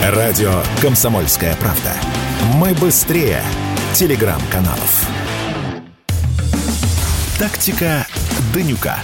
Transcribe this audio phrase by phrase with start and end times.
[0.00, 1.92] Радио «Комсомольская правда».
[2.54, 3.42] Мы быстрее
[3.94, 5.08] телеграм-каналов.
[7.36, 8.06] Тактика
[8.54, 8.98] Данюка.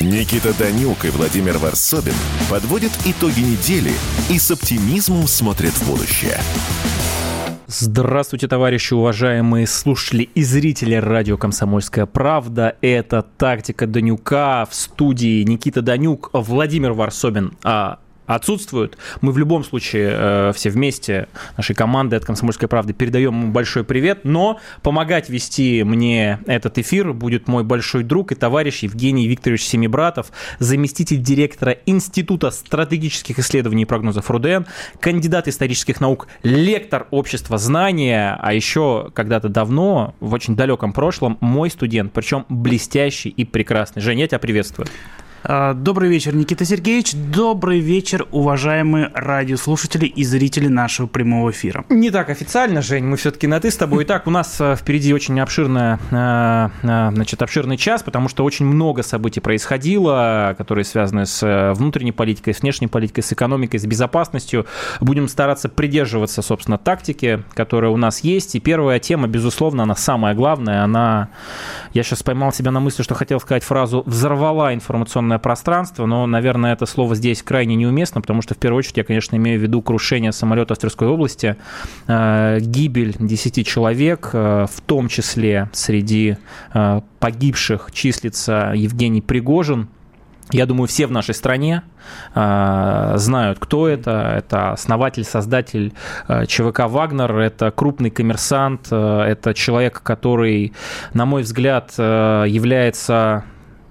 [0.00, 2.14] Никита Данюк и Владимир Варсобин
[2.48, 3.90] подводят итоги недели
[4.30, 6.38] и с оптимизмом смотрят в будущее.
[7.66, 12.76] Здравствуйте, товарищи, уважаемые слушатели и зрители радио «Комсомольская правда».
[12.80, 17.56] Это «Тактика Данюка» в студии Никита Данюк, Владимир Варсобин.
[18.26, 18.98] Отсутствуют.
[19.20, 23.82] Мы в любом случае э, все вместе, нашей командой от «Комсомольской правды» передаем ему большой
[23.82, 29.64] привет, но помогать вести мне этот эфир будет мой большой друг и товарищ Евгений Викторович
[29.64, 30.30] Семибратов,
[30.60, 34.66] заместитель директора Института стратегических исследований и прогнозов РУДН,
[35.00, 41.70] кандидат исторических наук, лектор общества знания, а еще когда-то давно, в очень далеком прошлом, мой
[41.70, 44.00] студент, причем блестящий и прекрасный.
[44.00, 44.86] Женя, я тебя приветствую.
[45.44, 47.14] А, добрый вечер, Никита Сергеевич.
[47.14, 51.84] Добрый вечер, уважаемые радиослушатели и зрители нашего прямого эфира.
[51.88, 54.04] Не так официально, Жень, мы все-таки на «ты» с тобой.
[54.04, 58.66] Итак, у нас э, впереди очень обширная, э, э, значит, обширный час, потому что очень
[58.66, 64.66] много событий происходило, которые связаны с внутренней политикой, с внешней политикой, с экономикой, с безопасностью.
[65.00, 68.54] Будем стараться придерживаться, собственно, тактики, которая у нас есть.
[68.54, 70.84] И первая тема, безусловно, она самая главная.
[70.84, 71.30] Она,
[71.94, 76.26] я сейчас поймал себя на мысли, что хотел сказать фразу «взорвала информационная информационное пространство, но,
[76.26, 79.62] наверное, это слово здесь крайне неуместно, потому что, в первую очередь, я, конечно, имею в
[79.62, 81.56] виду крушение самолета в Тверской области,
[82.06, 86.36] э, гибель 10 человек, э, в том числе среди
[86.74, 89.88] э, погибших числится Евгений Пригожин,
[90.50, 91.82] я думаю, все в нашей стране
[92.34, 94.34] э, знают, кто это.
[94.36, 95.94] Это основатель, создатель
[96.28, 100.72] э, ЧВК «Вагнер», это крупный коммерсант, э, это человек, который,
[101.14, 103.44] на мой взгляд, является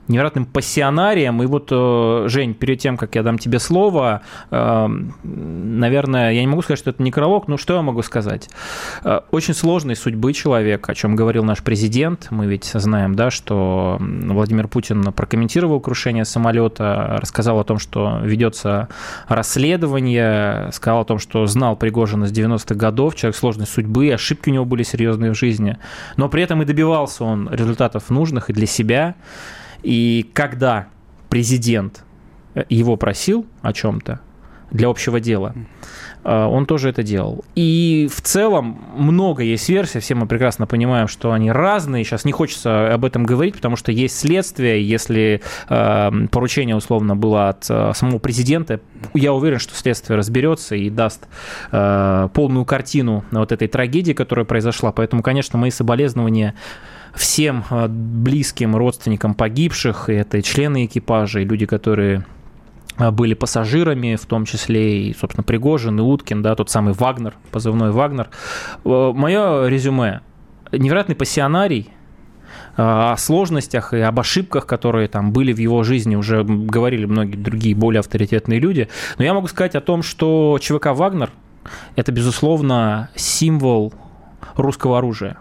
[0.08, 1.42] невероятным пассионарием.
[1.44, 4.88] И вот, э, Жень, перед тем, как я дам тебе слово, э,
[5.24, 8.50] наверное, я не могу сказать, что это некролог, но что я могу сказать?
[9.04, 12.28] Э, очень сложной судьбы человек, о чем говорил наш президент.
[12.30, 18.90] Мы ведь знаем, да, что Владимир Путин прокомментировал крушение самолета, рассказал о том, что ведется
[19.28, 24.54] расследование, сказал о том, что знал Пригожина с 90-х годов, человек сложной судьбы, ошибки у
[24.54, 25.78] него были серьезные в жизни,
[26.18, 29.16] но при этом и добивался он результатов нужных и для себя.
[29.84, 30.88] И когда
[31.30, 32.04] президент
[32.56, 34.20] э, его просил о чем-то
[34.70, 35.54] для общего дела,
[36.24, 37.44] э, он тоже это делал.
[37.56, 42.04] И в целом много есть версий, все мы прекрасно понимаем, что они разные.
[42.04, 44.88] Сейчас не хочется об этом говорить, потому что есть следствие.
[44.88, 48.82] Если э, поручение условно было от самого президента,
[49.14, 51.28] я уверен, что следствие разберется и даст
[51.72, 54.92] полную картину вот этой трагедии, которая произошла.
[54.92, 56.54] Поэтому, конечно, мои соболезнования
[57.16, 62.26] всем а, близким родственникам погибших, это и члены экипажа, и люди, которые
[62.98, 67.36] а, были пассажирами, в том числе и, собственно, Пригожин, и Уткин, да, тот самый Вагнер,
[67.52, 68.30] позывной Вагнер.
[68.84, 70.22] Мое резюме.
[70.72, 71.90] Невероятный пассионарий,
[72.78, 77.76] о сложностях и об ошибках, которые там были в его жизни, уже говорили многие другие
[77.76, 78.88] более авторитетные люди.
[79.18, 81.32] Но я могу сказать о том, что ЧВК «Вагнер»–
[81.98, 83.94] это, безусловно, символ
[84.56, 85.38] русского оружия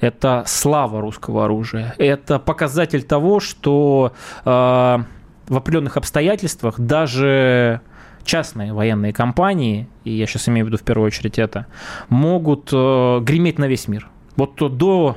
[0.00, 4.12] это слава русского оружия, это показатель того, что
[4.44, 7.80] э, в определенных обстоятельствах даже
[8.24, 11.66] частные военные компании, и я сейчас имею в виду в первую очередь это,
[12.08, 14.08] могут э, греметь на весь мир.
[14.36, 15.16] Вот до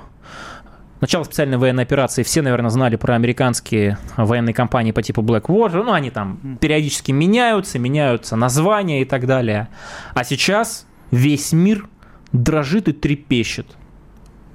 [1.04, 5.84] начала специальной военной операции все, наверное, знали про американские военные компании по типу Blackwater.
[5.84, 9.68] Ну, они там периодически меняются, меняются названия и так далее.
[10.14, 11.88] А сейчас весь мир
[12.32, 13.68] дрожит и трепещет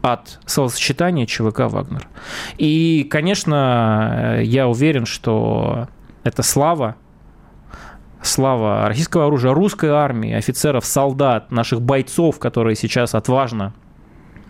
[0.02, 2.06] от словосочетания ЧВК «Вагнер».
[2.56, 5.88] И, конечно, я уверен, что
[6.24, 6.96] это слава,
[8.22, 13.74] слава российского оружия, русской армии, офицеров, солдат, наших бойцов, которые сейчас отважно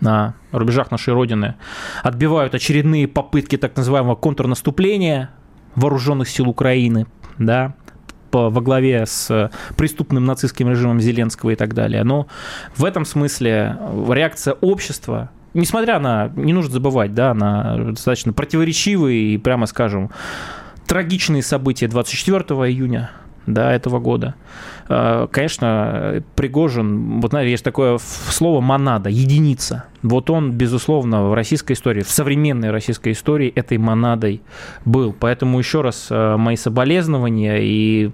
[0.01, 1.55] на рубежах нашей Родины
[2.03, 5.31] отбивают очередные попытки так называемого контрнаступления
[5.75, 7.73] вооруженных сил Украины, да,
[8.31, 12.03] во главе с преступным нацистским режимом Зеленского и так далее.
[12.03, 12.27] Но
[12.75, 13.77] в этом смысле
[14.09, 20.09] реакция общества несмотря на, не нужно забывать, да, на достаточно противоречивые и, прямо скажем,
[20.87, 23.11] трагичные события 24 июня
[23.45, 24.35] да, этого года.
[24.87, 29.85] А, конечно, Пригожин, вот знаете, есть такое слово «монада», единица.
[30.03, 34.41] Вот он, безусловно, в российской истории, в современной российской истории этой монадой
[34.85, 35.15] был.
[35.17, 38.11] Поэтому еще раз а, мои соболезнования и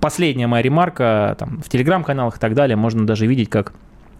[0.00, 3.72] последняя моя ремарка там, в телеграм-каналах и так далее, можно даже видеть, как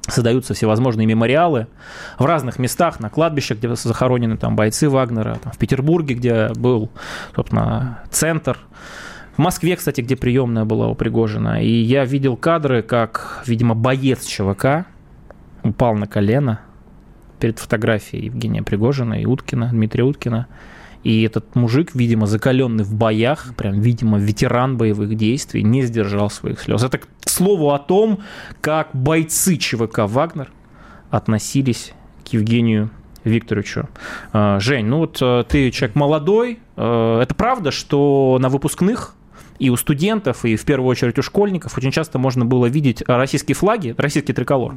[0.09, 1.67] создаются всевозможные мемориалы
[2.19, 6.91] в разных местах, на кладбищах, где захоронены там бойцы Вагнера, там, в Петербурге, где был,
[7.35, 8.59] собственно, центр
[9.37, 11.61] В Москве, кстати, где приемная была у Пригожина.
[11.61, 14.87] И я видел кадры, как, видимо, боец ЧВК
[15.65, 16.61] упал на колено
[17.41, 20.47] перед фотографией Евгения Пригожина и Уткина, Дмитрия Уткина.
[21.05, 26.61] И этот мужик, видимо, закаленный в боях, прям, видимо, ветеран боевых действий, не сдержал своих
[26.61, 26.83] слез.
[26.83, 28.21] Это к слову о том,
[28.61, 30.51] как бойцы ЧВК «Вагнер»
[31.11, 31.93] относились
[32.25, 32.91] к Евгению
[33.23, 33.89] Викторовичу.
[34.33, 36.59] А, Жень, ну вот э, ты человек молодой.
[36.77, 39.15] Э, это правда, что на выпускных
[39.59, 43.55] и у студентов, и в первую очередь у школьников очень часто можно было видеть российские
[43.55, 44.75] флаги, российский триколор.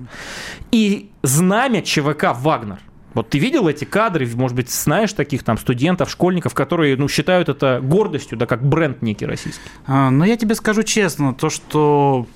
[0.72, 2.80] И знамя ЧВК «Вагнер».
[3.18, 7.50] Вот ты видел эти кадры, может быть, знаешь таких там студентов, школьников, которые ну, считают
[7.50, 9.62] это гордостью, да, как бренд некий российский?
[9.88, 12.28] А, ну, я тебе скажу честно, то, что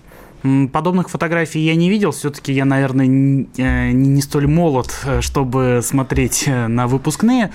[0.71, 2.11] Подобных фотографий я не видел.
[2.11, 7.51] Все-таки я, наверное, э, не столь молод, э, чтобы смотреть э, на выпускные.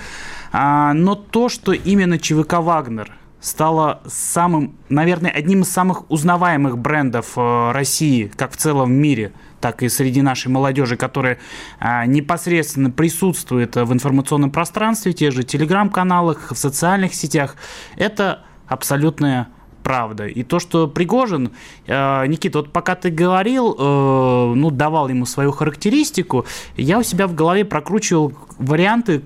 [0.53, 7.33] А, но то, что именно ЧВК «Вагнер» стала самым, наверное, одним из самых узнаваемых брендов
[7.35, 11.39] России, как в целом в мире, так и среди нашей молодежи, которая
[11.79, 17.55] а, непосредственно присутствует в информационном пространстве, те же телеграм-каналах, в социальных сетях,
[17.95, 19.47] это абсолютная
[19.87, 20.27] правда.
[20.27, 21.51] И то, что Пригожин,
[21.85, 26.45] э, Никита, вот пока ты говорил, э, ну, давал ему свою характеристику,
[26.75, 29.21] я у себя в голове прокручивал варианты,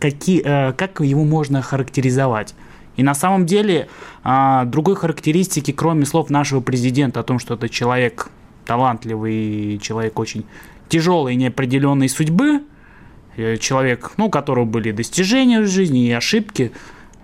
[0.00, 2.56] какие, э, как его можно характеризовать.
[2.96, 3.88] И на самом деле
[4.24, 8.28] э, другой характеристики, кроме слов нашего президента о том, что это человек
[8.64, 10.44] талантливый, человек очень
[10.88, 12.62] тяжелой неопределенной судьбы,
[13.36, 16.72] э, человек, ну, у которого были достижения в жизни и ошибки,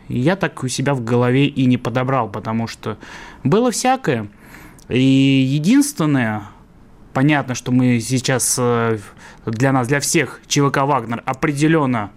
[0.09, 2.97] я так у себя в голове и не подобрал, потому что
[3.45, 4.29] было всякое.
[4.89, 6.45] И единственное,
[7.13, 8.99] понятно, что мы сейчас э,
[9.45, 12.11] для нас, для всех ЧВК «Вагнер» определенно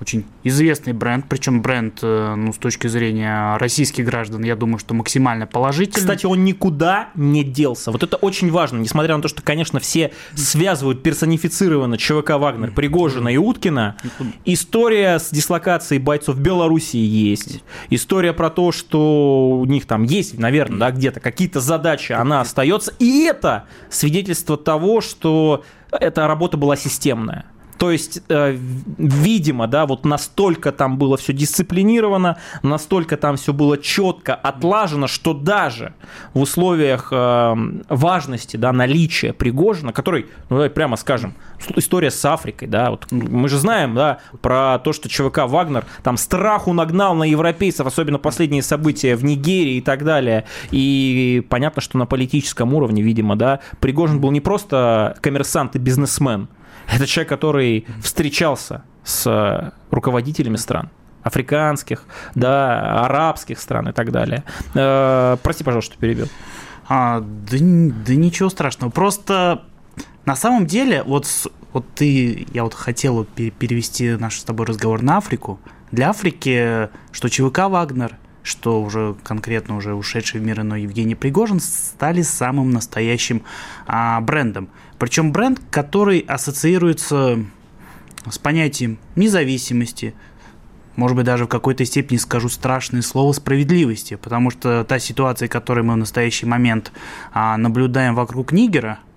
[0.00, 4.94] очень известный бренд, причем бренд, э, ну, с точки зрения российских граждан, я думаю, что
[4.94, 6.00] максимально положительный.
[6.00, 7.90] Кстати, он никуда не делся.
[7.90, 13.28] Вот это очень важно, несмотря на то, что, конечно, все связывают персонифицированно ЧВК «Вагнер», Пригожина
[13.28, 13.96] и Уткина.
[14.44, 17.62] История с дислокацией бойцов Белоруссии есть.
[17.90, 22.92] История про то, что у них там есть, наверное, да, где-то какие-то задачи, она остается.
[22.98, 27.44] И это свидетельство того, что эта работа была системная.
[27.80, 28.58] То есть, э,
[28.98, 35.32] видимо, да, вот настолько там было все дисциплинировано, настолько там все было четко отлажено, что
[35.32, 35.94] даже
[36.34, 37.54] в условиях э,
[37.88, 41.34] важности, да, наличия Пригожина, который, ну давай прямо скажем,
[41.74, 46.18] история с Африкой, да, вот мы же знаем, да, про то, что ЧВК Вагнер там
[46.18, 50.44] страху нагнал на европейцев, особенно последние события в Нигерии и так далее.
[50.70, 56.48] И понятно, что на политическом уровне, видимо, да, Пригожин был не просто коммерсант и бизнесмен,
[56.90, 60.90] это человек, который встречался с э, руководителями стран
[61.22, 62.04] африканских,
[62.34, 64.44] да, арабских стран и так далее.
[64.74, 66.28] Э, прости, пожалуйста, что перебил.
[66.88, 68.90] А, да, да ничего страшного.
[68.90, 69.64] Просто
[70.24, 71.26] на самом деле, вот,
[71.72, 75.60] вот ты, я вот хотел перевести наш с тобой разговор на Африку.
[75.92, 81.60] Для Африки, что ЧВК «Вагнер», что уже конкретно уже ушедший в мир иной Евгений Пригожин
[81.60, 83.42] стали самым настоящим
[83.86, 84.68] а, брендом.
[84.98, 87.38] Причем бренд, который ассоциируется
[88.28, 90.14] с понятием независимости,
[90.96, 95.84] может быть, даже в какой-то степени скажу страшное слово справедливости, потому что та ситуация, которую
[95.84, 96.92] мы в настоящий момент
[97.32, 98.98] а, наблюдаем вокруг Нигера–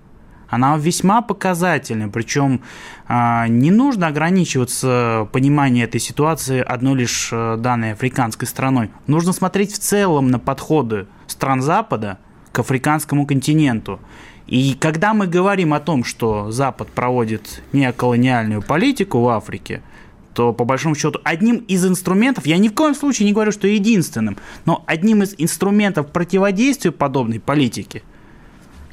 [0.54, 2.10] она весьма показательна.
[2.10, 2.62] Причем
[3.08, 8.92] а, не нужно ограничиваться пониманием этой ситуации одной лишь э, данной африканской страной.
[9.08, 12.20] Нужно смотреть в целом на подходы стран Запада
[12.52, 14.00] к африканскому континенту.
[14.46, 19.82] И когда мы говорим о том, что Запад проводит неоколониальную политику в Африке,
[20.36, 23.68] то по большому счету одним из инструментов, я ни в коем случае не говорю, что
[23.68, 28.04] единственным, но одним из инструментов противодействия подобной политики–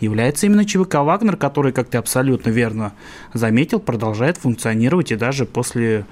[0.01, 2.93] является именно ЧВК «Вагнер», который, как ты абсолютно верно
[3.35, 6.07] заметил, продолжает функционировать и даже после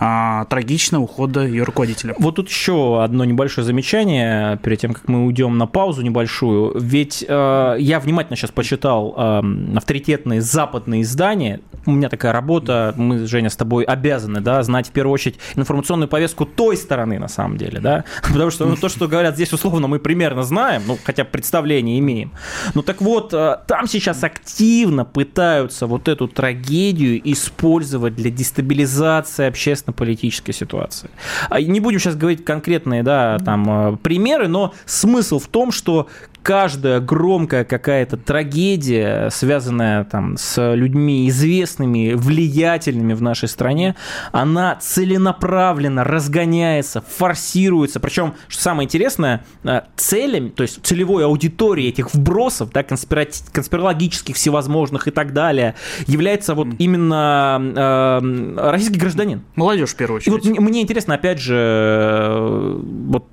[0.00, 2.14] а, трагичного ухода ее руководителя.
[2.18, 6.78] Вот тут еще одно небольшое замечание, перед тем, как мы уйдем на паузу небольшую.
[6.78, 9.42] Ведь э, я внимательно сейчас почитал э,
[9.76, 11.60] авторитетные западные издания.
[11.84, 16.08] У меня такая работа, мы, Женя, с тобой обязаны да, знать в первую очередь информационную
[16.08, 17.80] повестку той стороны, на самом деле.
[17.80, 18.04] Да?
[18.22, 22.30] Потому что ну, то, что говорят здесь условно, мы примерно знаем, ну, хотя представление имеем.
[22.74, 30.52] Ну так вот, э, там сейчас активно пытаются вот эту трагедию использовать для дестабилизации общественно-политической
[30.52, 31.10] ситуации.
[31.48, 36.08] А не будем сейчас говорить конкретные да, там, э, примеры, но смысл в том, что
[36.42, 43.94] каждая громкая какая-то трагедия, связанная там с людьми известными, влиятельными в нашей стране,
[44.32, 48.00] она целенаправленно разгоняется, форсируется.
[48.00, 54.36] Причем, что самое интересное, э, целями, то есть целевой аудиторией этих вбросов, да, конспирати- конспирологических
[54.36, 55.74] всевозможных и так далее,
[56.06, 59.42] является вот именно э, российский гражданин.
[59.54, 60.44] Молодежь, в первую очередь.
[60.44, 63.26] И вот мне интересно, опять же, э, вот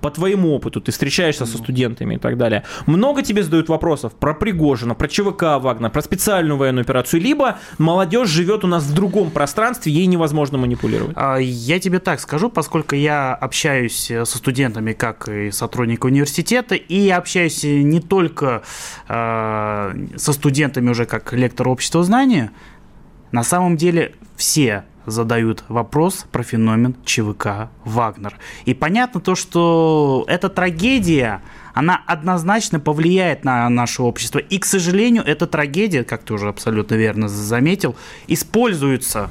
[0.00, 4.34] по твоему опыту, ты встречаешься со студентами и так далее, много тебе задают вопросов про
[4.34, 9.30] Пригожина, про ЧВК Вагнер, про специальную военную операцию, либо молодежь живет у нас в другом
[9.30, 11.12] пространстве, ей невозможно манипулировать?
[11.16, 16.74] А, я тебе так скажу, поскольку я общаюсь э, со студентами, как и сотрудник университета,
[16.74, 18.62] и общаюсь не только
[19.08, 22.52] э, со студентами уже как лектор общества знания,
[23.32, 28.36] на самом деле все задают вопрос про феномен ЧВК «Вагнер».
[28.64, 31.42] И понятно то, что эта трагедия,
[31.74, 34.38] она однозначно повлияет на наше общество.
[34.38, 37.96] И, к сожалению, эта трагедия, как ты уже абсолютно верно заметил,
[38.26, 39.30] используется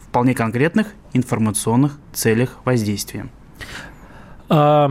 [0.00, 3.28] в вполне конкретных информационных целях воздействия.
[4.48, 4.90] А,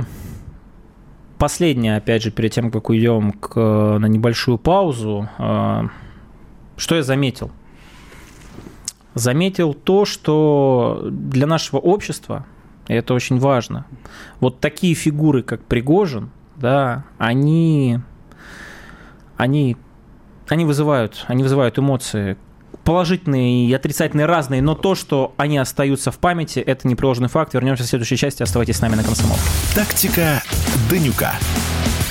[1.38, 3.56] последнее, опять же, перед тем, как уйдем к,
[4.00, 5.88] на небольшую паузу, а,
[6.76, 7.52] что я заметил?
[9.18, 12.46] Заметил то, что для нашего общества,
[12.88, 13.86] и это очень важно,
[14.40, 18.00] вот такие фигуры, как Пригожин, да, они,
[19.36, 19.78] они,
[20.48, 22.38] они вызывают, они вызывают эмоции,
[22.88, 27.54] положительные и отрицательные разные, но то, что они остаются в памяти, это непреложный факт.
[27.54, 28.44] Вернемся в следующей части.
[28.44, 29.36] Оставайтесь с нами на Комсомол.
[29.76, 30.42] Тактика
[30.90, 31.34] Данюка.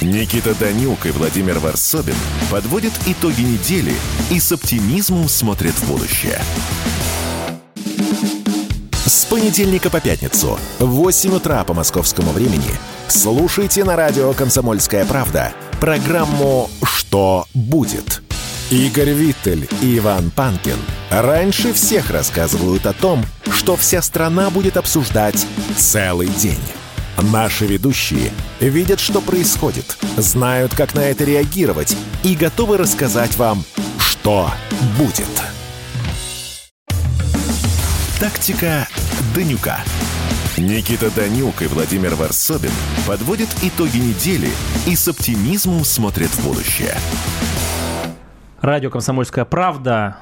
[0.07, 2.15] Никита Данюк и Владимир Варсобин
[2.49, 3.93] подводят итоги недели
[4.31, 6.41] и с оптимизмом смотрят в будущее.
[9.05, 12.71] С понедельника по пятницу в 8 утра по московскому времени
[13.09, 18.23] слушайте на радио «Комсомольская правда» программу «Что будет?».
[18.71, 20.79] Игорь Виттель и Иван Панкин
[21.11, 25.47] раньше всех рассказывают о том, что вся страна будет обсуждать
[25.77, 26.63] целый день.
[27.23, 28.31] Наши ведущие
[28.61, 33.65] видят, что происходит, знают, как на это реагировать и готовы рассказать вам,
[33.99, 34.51] что
[34.99, 35.25] будет.
[38.21, 38.87] Тактика
[39.35, 39.81] Данюка.
[40.59, 42.71] Никита Данюк и Владимир Варсобин
[43.07, 44.51] подводят итоги недели
[44.87, 46.97] и с оптимизмом смотрят в будущее.
[48.61, 50.17] Радио «Комсомольская правда».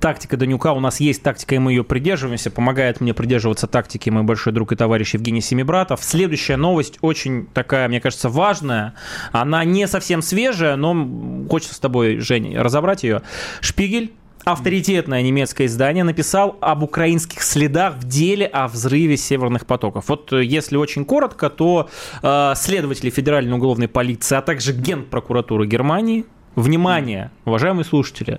[0.00, 0.72] Тактика Данюка.
[0.72, 2.50] У нас есть тактика, и мы ее придерживаемся.
[2.50, 6.04] Помогает мне придерживаться тактики мой большой друг и товарищ Евгений Семибратов.
[6.04, 8.94] Следующая новость очень такая, мне кажется, важная.
[9.32, 13.22] Она не совсем свежая, но хочется с тобой, Женя, разобрать ее.
[13.60, 14.12] Шпигель
[14.46, 20.08] авторитетное немецкое издание написал об украинских следах в деле о взрыве северных потоков.
[20.08, 21.90] Вот э, если очень коротко, то
[22.22, 28.38] э, следователи Федеральной уголовной полиции, а также Генпрокуратуры Германии, внимание, уважаемые слушатели,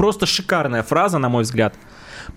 [0.00, 1.74] просто шикарная фраза, на мой взгляд–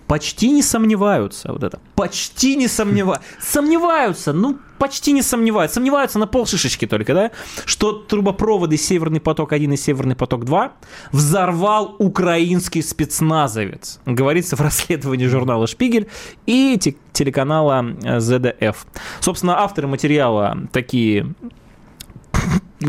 [0.06, 6.26] почти не сомневаются, вот это, почти не сомневаются, сомневаются, ну, почти не сомневаются, сомневаются на
[6.26, 7.30] полшишечки только, да,
[7.64, 10.72] что трубопроводы Северный поток-1 и Северный поток-2
[11.12, 16.08] взорвал украинский спецназовец, говорится в расследовании журнала «Шпигель»
[16.44, 16.78] и
[17.12, 18.76] телеканала ZDF.
[19.20, 21.34] Собственно, авторы материала такие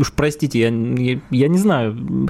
[0.00, 2.28] уж простите, я, я, я не знаю,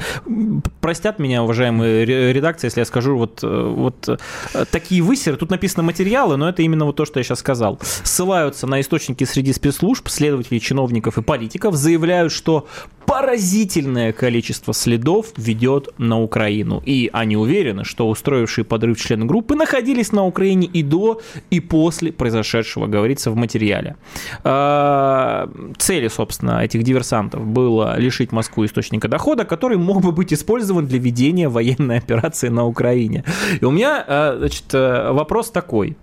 [0.81, 5.37] простят меня, уважаемые редакции, если я скажу вот, вот э, такие высеры.
[5.37, 7.79] Тут написано материалы, но это именно вот то, что я сейчас сказал.
[7.83, 12.67] Ссылаются на источники среди спецслужб, следователей, чиновников и политиков, заявляют, что
[13.07, 16.83] поразительное количество следов ведет на Украину.
[16.85, 21.21] И они уверены, что устроившие подрыв члены группы находились на Украине и до,
[21.51, 23.97] и после произошедшего, говорится в материале.
[24.45, 25.49] А,
[25.79, 30.99] цели, собственно, этих диверсантов было лишить Москву источника дохода, который мог бы быть использован для
[30.99, 33.25] ведения военной операции на Украине.
[33.61, 35.97] И у меня, а, значит, э, вопрос такой.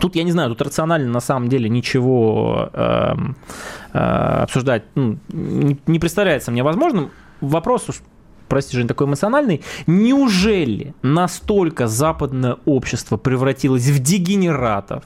[0.00, 3.14] Тут, я не знаю, тут рационально на самом деле ничего э,
[3.92, 7.10] э, обсуждать ну, не, представляется мне возможным.
[7.40, 7.86] Вопрос
[8.48, 9.62] прости, Жень, такой эмоциональный.
[9.86, 15.04] Неужели настолько западное общество превратилось в дегенератов,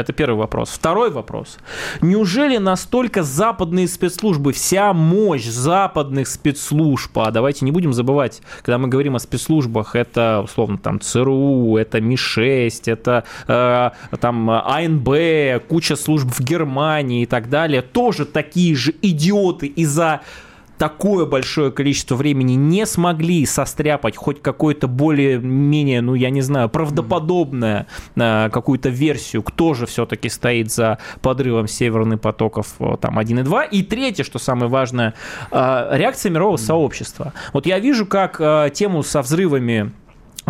[0.00, 0.70] это первый вопрос.
[0.70, 1.58] Второй вопрос.
[2.00, 8.88] Неужели настолько западные спецслужбы, вся мощь западных спецслужб, а давайте не будем забывать, когда мы
[8.88, 16.28] говорим о спецслужбах, это, условно, там, ЦРУ, это МИ-6, это э, там АНБ, куча служб
[16.28, 20.20] в Германии и так далее, тоже такие же идиоты из-за
[20.78, 27.86] такое большое количество времени не смогли состряпать хоть какое-то более-менее, ну, я не знаю, правдоподобное
[28.16, 33.42] э, какую-то версию, кто же все-таки стоит за подрывом северных потоков э, там 1 и
[33.42, 33.64] 2.
[33.64, 35.14] И третье, что самое важное,
[35.50, 37.32] э, реакция мирового сообщества.
[37.52, 39.92] Вот я вижу, как э, тему со взрывами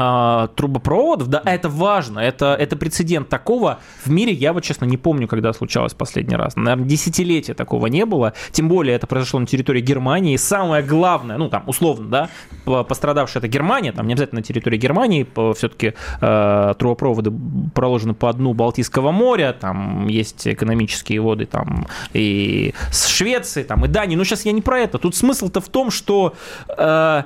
[0.01, 3.81] а, трубопроводов, да, это важно, это, это прецедент такого.
[4.05, 8.07] В мире, я вот, честно, не помню, когда случалось последний раз, наверное, десятилетия такого не
[8.07, 12.29] было, тем более это произошло на территории Германии, и самое главное, ну, там, условно,
[12.65, 17.33] да, пострадавшая это Германия, там, не обязательно на территории Германии, все-таки э, трубопроводы
[17.75, 23.89] проложены по дну Балтийского моря, там есть экономические воды, там, и с Швеции, там, и
[23.89, 26.35] Дании, но сейчас я не про это, тут смысл-то в том, что...
[26.77, 27.25] Э,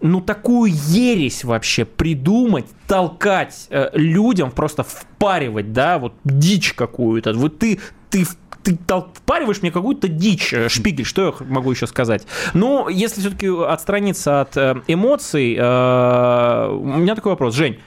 [0.00, 7.32] ну, такую ересь вообще придумать, толкать э, людям, просто впаривать, да, вот дичь какую-то.
[7.34, 8.26] Вот ты, ты
[8.62, 8.76] ты
[9.14, 12.26] впариваешь мне какую-то дичь, э, шпигель, что я могу еще сказать?
[12.54, 17.78] Ну, если все-таки отстраниться от э, эмоций, э, у меня такой вопрос, Жень,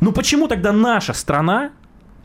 [0.00, 1.70] ну почему тогда наша страна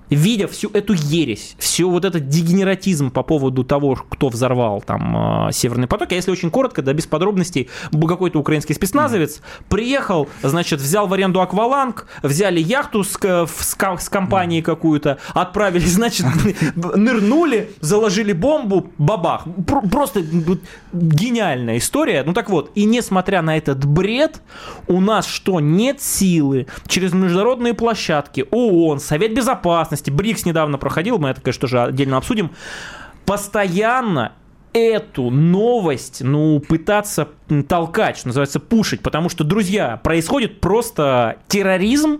[0.10, 5.52] видя всю эту ересь, всю вот этот дегенератизм по поводу того, кто взорвал там э,
[5.52, 11.08] Северный поток, а если очень коротко, да, без подробностей, какой-то украинский спецназовец, приехал, значит, взял
[11.08, 16.26] в аренду акваланг, взяли яхту с, с, с компанией какую-то, отправили, значит,
[16.76, 19.46] нырнули, заложили бомбу, бабах.
[19.92, 20.24] Просто
[20.94, 22.24] гениальная история.
[22.24, 24.42] Ну так вот, и несмотря на этот бред,
[24.88, 31.18] у нас что, нет силы через международные площадки, ООН, Совет Безопасности, частности, БРИКС недавно проходил,
[31.18, 32.51] мы это, конечно же, отдельно обсудим,
[33.25, 34.34] постоянно
[34.74, 37.30] эту новость, ну, пытаться
[37.68, 42.20] толкать, что называется, пушить, потому что, друзья, происходит просто терроризм,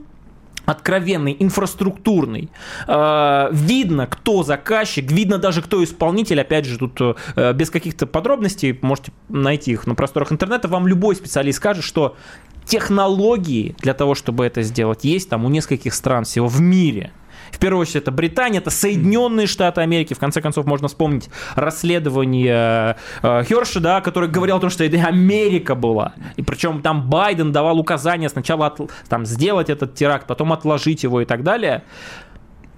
[0.66, 2.50] откровенный, инфраструктурный.
[2.88, 6.42] Э, видно, кто заказчик, видно даже, кто исполнитель.
[6.42, 7.00] Опять же, тут
[7.36, 12.18] э, без каких-то подробностей, можете найти их на просторах интернета, вам любой специалист скажет, что
[12.66, 17.12] технологии для того, чтобы это сделать, есть там у нескольких стран всего в мире.
[17.52, 20.14] В первую очередь это Британия, это Соединенные Штаты Америки.
[20.14, 24.98] В конце концов, можно вспомнить расследование э, Херша, да, который говорил о том, что это
[25.06, 26.14] Америка была.
[26.36, 31.22] И причем там Байден давал указания сначала от, там, сделать этот теракт, потом отложить его
[31.22, 31.84] и так далее.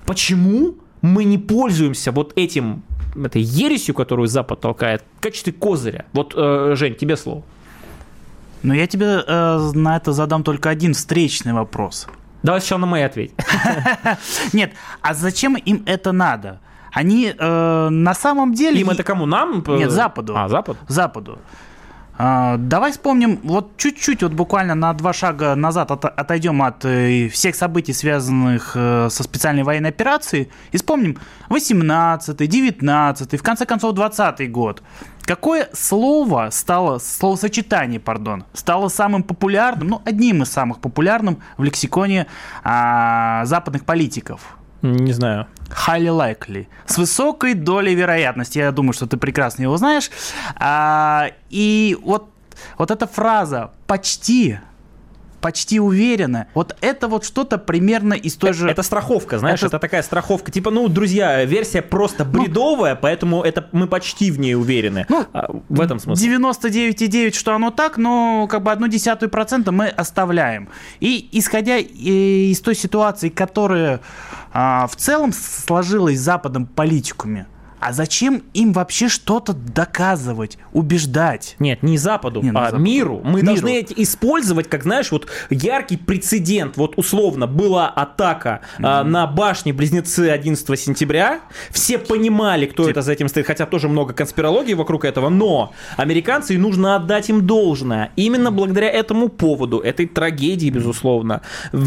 [0.05, 2.83] Почему мы не пользуемся вот этим
[3.15, 6.05] этой ересью, которую Запад толкает, в качестве козыря?
[6.13, 7.43] Вот, э, Жень, тебе слово.
[8.61, 12.07] Ну, я тебе э, на это задам только один встречный вопрос.
[12.43, 13.33] Давай сначала на мои ответь.
[14.53, 16.59] Нет, а зачем им это надо?
[16.91, 18.81] Они э, на самом деле...
[18.81, 19.25] Им это кому?
[19.25, 19.63] Нам?
[19.67, 20.35] Нет, Западу.
[20.35, 20.77] А, Запад?
[20.87, 21.39] Западу.
[22.21, 27.29] А, давай вспомним, вот чуть-чуть, вот буквально на два шага назад от, отойдем от э,
[27.29, 31.17] всех событий, связанных э, со специальной военной операцией, и вспомним
[31.49, 34.83] 18-й, 19-й, в конце концов 20-й год.
[35.29, 42.25] Какое слово стало, словосочетание, пардон, стало самым популярным, ну, одним из самых популярных в лексиконе
[42.63, 44.57] а, западных политиков?
[44.81, 45.45] Не знаю.
[45.87, 46.67] Highly likely.
[46.87, 48.57] С высокой долей вероятности.
[48.57, 50.09] Я думаю, что ты прекрасно его знаешь.
[50.55, 52.31] А, и вот,
[52.79, 54.57] вот эта фраза «почти»
[55.41, 56.47] почти уверенно.
[56.53, 58.69] Вот это вот что-то примерно из той же...
[58.69, 60.51] Это страховка, знаешь, это, это такая страховка.
[60.51, 65.05] Типа, ну, друзья, версия просто ну, бредовая, ну, поэтому это мы почти в ней уверены.
[65.09, 66.37] Ну, а, в этом смысле.
[66.37, 70.69] 99,9, что оно так, но как бы одну десятую процента мы оставляем.
[70.99, 74.01] И исходя из той ситуации, которая
[74.51, 77.47] а, в целом сложилась с Западом политикуме,
[77.79, 81.55] а зачем им вообще что-то доказывать, убеждать?
[81.59, 82.77] Нет, не Западу, не, а Западу.
[82.77, 83.21] миру.
[83.23, 83.45] Мы миру.
[83.45, 86.77] должны использовать, как знаешь, вот яркий прецедент.
[86.77, 88.83] Вот условно была атака mm-hmm.
[88.83, 91.41] а, на башне Близнецы 11 сентября.
[91.69, 92.91] Все понимали, кто Тип...
[92.91, 95.29] это за этим стоит, хотя тоже много конспирологии вокруг этого.
[95.29, 98.11] Но американцы, нужно отдать им должное.
[98.15, 101.41] Именно благодаря этому поводу, этой трагедии, безусловно,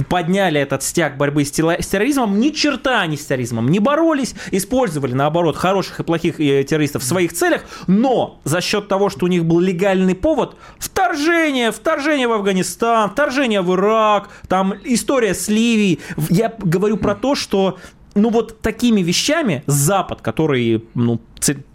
[0.08, 2.40] подняли этот стяг борьбы с, терроризмом.
[2.40, 7.02] Ни черта они с терроризмом не боролись, использовали, наоборот, хороший хороших и плохих э, террористов
[7.02, 12.28] в своих целях, но за счет того, что у них был легальный повод, вторжение, вторжение
[12.28, 16.00] в Афганистан, вторжение в Ирак, там история с Ливией.
[16.30, 17.78] Я говорю про то, что
[18.14, 21.18] ну вот такими вещами Запад, который ну,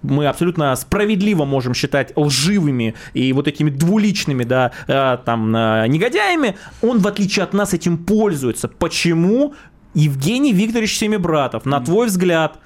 [0.04, 6.56] мы абсолютно справедливо можем считать лживыми и вот этими двуличными, да, э, там, э, негодяями,
[6.82, 8.68] он, в отличие от нас, этим пользуется.
[8.68, 9.54] Почему?
[9.96, 12.60] Евгений Викторович Семибратов, на твой взгляд,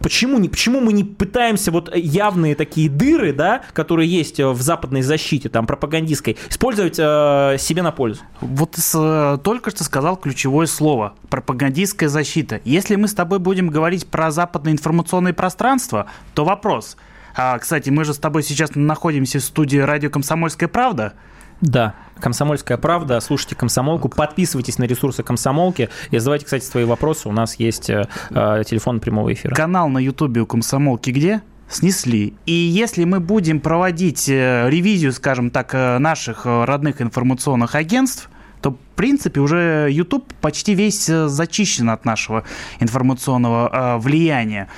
[0.00, 4.60] Почему, не, почему мы не пытаемся вот явные такие дыры, да, которые есть э, в
[4.60, 8.22] западной защите, там, пропагандистской, использовать э, себе на пользу?
[8.40, 12.60] Вот с, э, только что сказал ключевое слово– пропагандистская защита.
[12.64, 16.96] Если мы с тобой будем говорить про западное информационное пространство, то вопрос–
[17.40, 21.12] А, кстати, мы же с тобой сейчас находимся в студии радио «Комсомольская правда».
[21.60, 23.20] Да, «Комсомольская правда».
[23.20, 27.28] Слушайте «Комсомолку», подписывайтесь на ресурсы «Комсомолки» и задавайте, кстати, свои вопросы.
[27.28, 29.54] У нас есть э, э телефон прямого эфира.
[29.54, 31.42] Канал на Ютубе у «Комсомолки» где?
[31.70, 32.32] снесли.
[32.46, 38.30] И если мы будем проводить э, ревизию, скажем так, э, наших родных информационных агентств,
[38.62, 42.44] то, в принципе, уже YouTube почти весь зачищен от нашего
[42.80, 44.68] информационного влияния.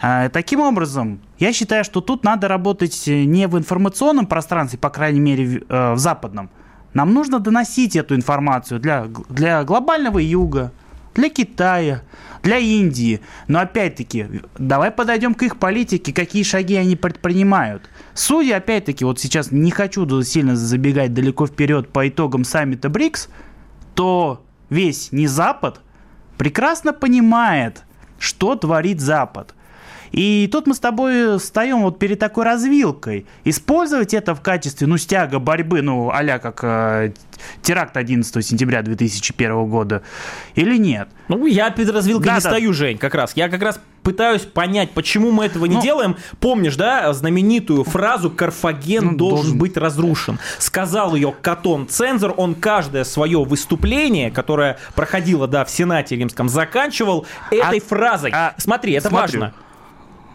[0.00, 5.62] Таким образом, я считаю, что тут надо работать не в информационном пространстве, по крайней мере,
[5.68, 6.50] в западном,
[6.94, 10.72] нам нужно доносить эту информацию для, для глобального юга,
[11.14, 12.02] для Китая,
[12.42, 13.20] для Индии.
[13.46, 14.26] Но опять-таки,
[14.58, 17.88] давай подойдем к их политике, какие шаги они предпринимают.
[18.14, 23.28] Судя, опять-таки, вот сейчас не хочу сильно забегать далеко вперед по итогам саммита БРИКС,
[23.94, 25.80] то весь не Запад
[26.36, 27.82] прекрасно понимает,
[28.18, 29.54] что творит Запад.
[30.12, 33.26] И тут мы с тобой встаем вот перед такой развилкой.
[33.44, 37.12] Использовать это в качестве, ну, стяга борьбы, ну, а как э,
[37.62, 40.02] теракт 11 сентября 2001 года
[40.54, 41.08] или нет?
[41.28, 42.50] Ну, я перед развилкой да, не да.
[42.50, 43.32] стою, Жень, как раз.
[43.34, 46.16] Я как раз пытаюсь понять, почему мы этого не ну, делаем.
[46.40, 50.38] Помнишь, да, знаменитую фразу «Карфаген ну, должен, должен быть разрушен».
[50.58, 57.26] Сказал ее Катон Цензор, он каждое свое выступление, которое проходило, да, в Сенате Римском, заканчивал
[57.50, 58.30] этой а, фразой.
[58.32, 59.40] А, Смотри, это смотрю.
[59.40, 59.54] важно.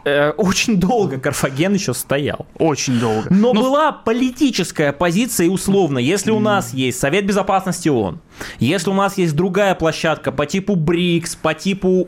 [0.06, 2.46] Э, очень долго Карфаген еще стоял.
[2.58, 3.28] Очень долго.
[3.30, 8.20] Но, Но была политическая позиция, и условно, если у нас есть Совет Безопасности ООН,
[8.60, 12.08] если у нас есть другая площадка по типу БРИКС, по типу...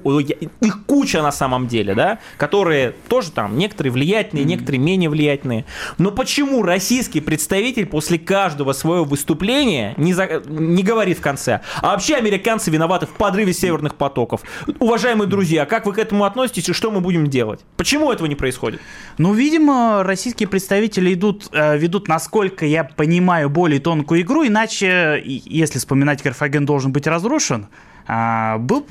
[0.61, 5.65] Их куча на самом деле, да, которые тоже там некоторые влиятельные, некоторые менее влиятельные.
[5.97, 10.41] Но почему российский представитель после каждого своего выступления не, за...
[10.47, 14.41] не говорит в конце, а вообще американцы виноваты в подрыве северных потоков?
[14.79, 17.61] Уважаемые друзья, как вы к этому относитесь и что мы будем делать?
[17.85, 18.81] Почему этого не происходит?
[19.19, 25.77] Ну, видимо, российские представители идут, э, ведут, насколько я понимаю, более тонкую игру, иначе, если
[25.77, 27.67] вспоминать Карфаген должен быть разрушен,
[28.07, 28.87] а, был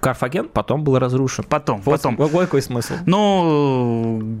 [0.00, 1.44] Карфаген потом был разрушен.
[1.44, 2.16] Потом, вот, потом.
[2.16, 2.94] Какой, какой смысл?
[3.04, 4.38] Ну,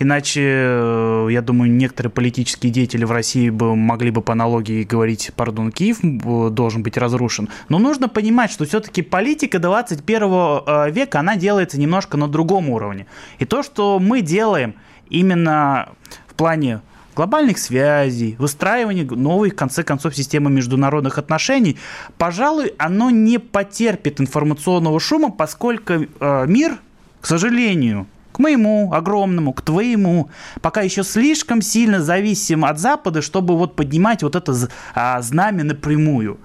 [0.00, 5.30] иначе, э, я думаю, некоторые политические деятели в России бы могли бы по аналогии говорить,
[5.36, 7.48] пардон, Киев должен быть разрушен.
[7.68, 13.06] Но нужно понимать, что все-таки политика 21 э, века, она делается немножко на другом уровне.
[13.38, 14.74] И то, что мы делаем
[15.10, 15.90] именно
[16.26, 16.80] в плане
[17.14, 21.76] глобальных связей, выстраивания новой, в конце концов, системы международных отношений,
[22.16, 26.78] пожалуй, оно не потерпит информационного шума, поскольку э, мир,
[27.20, 28.06] к сожалению,
[28.40, 34.34] моему огромному, к твоему, пока еще слишком сильно зависим от Запада, чтобы вот поднимать вот
[34.34, 34.54] это
[34.94, 36.38] а, знамя напрямую.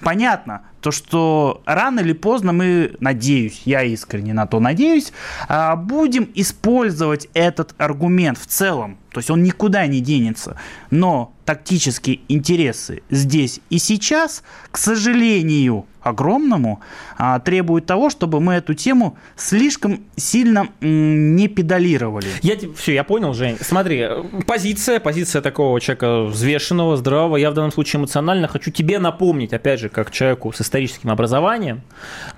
[0.00, 5.12] Понятно, то, что рано или поздно мы, надеюсь, я искренне на то надеюсь,
[5.48, 8.98] а, будем использовать этот аргумент в целом.
[9.12, 10.56] То есть он никуда не денется.
[10.90, 16.80] Но тактические интересы здесь и сейчас, к сожалению, огромному,
[17.16, 22.26] а, требуют того, чтобы мы эту тему слишком сильно не педалировали.
[22.42, 23.56] Я все, я понял, Жень.
[23.60, 24.06] Смотри,
[24.46, 27.36] позиция, позиция такого человека взвешенного, здравого.
[27.36, 31.82] Я в данном случае эмоционально хочу тебе напомнить, опять же, как человеку с историческим образованием,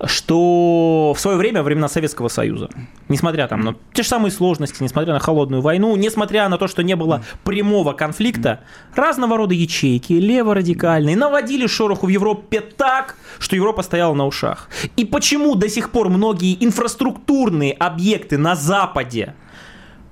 [0.04, 2.68] что в свое время, во времена Советского Союза,
[3.08, 6.82] несмотря там на те же самые сложности, несмотря на холодную войну, несмотря на то, что
[6.82, 8.60] не было прямого конфликта,
[8.98, 14.68] разного рода ячейки, леворадикальные, наводили шороху в Европе так, что Европа стояла на ушах.
[14.96, 19.34] И почему до сих пор многие инфраструктурные объекты на Западе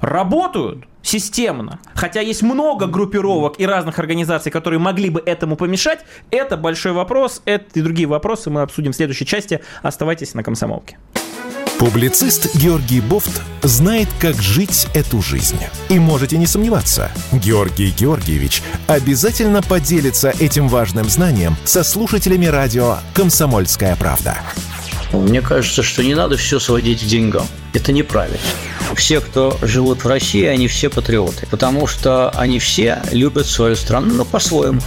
[0.00, 6.56] работают системно, хотя есть много группировок и разных организаций, которые могли бы этому помешать, это
[6.56, 9.60] большой вопрос, это и другие вопросы мы обсудим в следующей части.
[9.82, 10.98] Оставайтесь на комсомолке.
[11.82, 15.58] Публицист Георгий Бофт знает, как жить эту жизнь.
[15.88, 23.96] И можете не сомневаться, Георгий Георгиевич обязательно поделится этим важным знанием со слушателями радио «Комсомольская
[23.96, 24.38] правда».
[25.12, 27.48] Мне кажется, что не надо все сводить к деньгам.
[27.74, 28.38] Это неправильно.
[28.94, 34.14] Все, кто живут в России, они все патриоты, потому что они все любят свою страну,
[34.14, 34.80] но по-своему.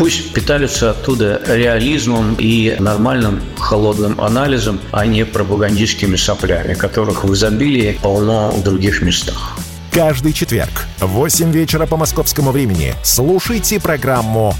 [0.00, 7.98] Пусть питаются оттуда реализмом и нормальным холодным анализом, а не пропагандистскими соплями, которых в изобилии
[8.02, 9.58] полно в других местах.
[9.92, 14.54] Каждый четверг в 8 вечера по московскому времени слушайте программу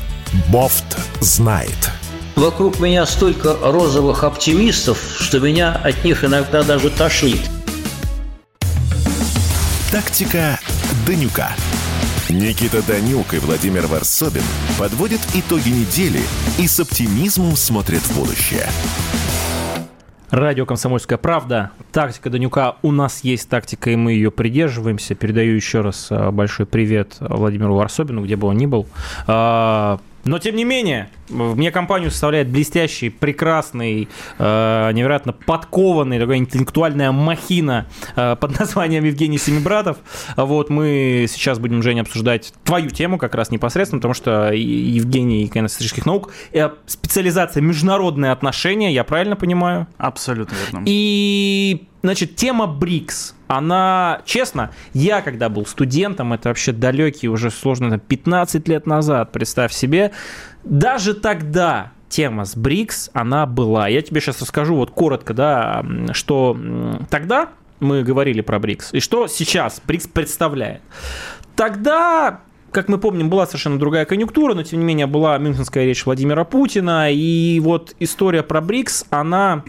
[0.50, 1.90] «Бофт знает».
[2.36, 7.40] Вокруг меня столько розовых оптимистов, что меня от них иногда даже тошнит.
[9.90, 10.60] Тактика
[11.06, 11.56] Данюка.
[12.30, 14.44] Никита Данюк и Владимир Варсобин
[14.78, 16.20] подводят итоги недели
[16.60, 18.66] и с оптимизмом смотрят в будущее.
[20.30, 21.72] Радио «Комсомольская правда».
[21.90, 22.76] Тактика Данюка.
[22.82, 25.16] У нас есть тактика, и мы ее придерживаемся.
[25.16, 28.86] Передаю еще раз э, большой привет Владимиру Варсобину, где бы он ни был.
[29.26, 37.12] А, но, тем не менее, мне компанию составляет блестящий, прекрасный, э, невероятно подкованный, такая интеллектуальная
[37.12, 39.98] махина э, под названием Евгений Семибратов.
[40.36, 46.06] Вот мы сейчас будем, Женя, обсуждать твою тему как раз непосредственно, потому что Евгений экономических
[46.06, 49.86] наук, э, специализация международные отношения, я правильно понимаю?
[49.98, 50.84] Абсолютно верно.
[50.86, 57.98] И Значит, тема БРИКС, она, честно, я когда был студентом, это вообще далекий, уже сложно,
[57.98, 60.12] 15 лет назад, представь себе,
[60.64, 63.88] даже тогда тема с БРИКС, она была.
[63.88, 66.56] Я тебе сейчас расскажу вот коротко, да, что
[67.08, 70.82] тогда мы говорили про БРИКС, и что сейчас БРИКС представляет.
[71.56, 72.40] Тогда
[72.72, 76.44] как мы помним, была совершенно другая конъюнктура, но тем не менее была мюнхенская речь Владимира
[76.44, 79.64] Путина, и вот история про БРИКС, она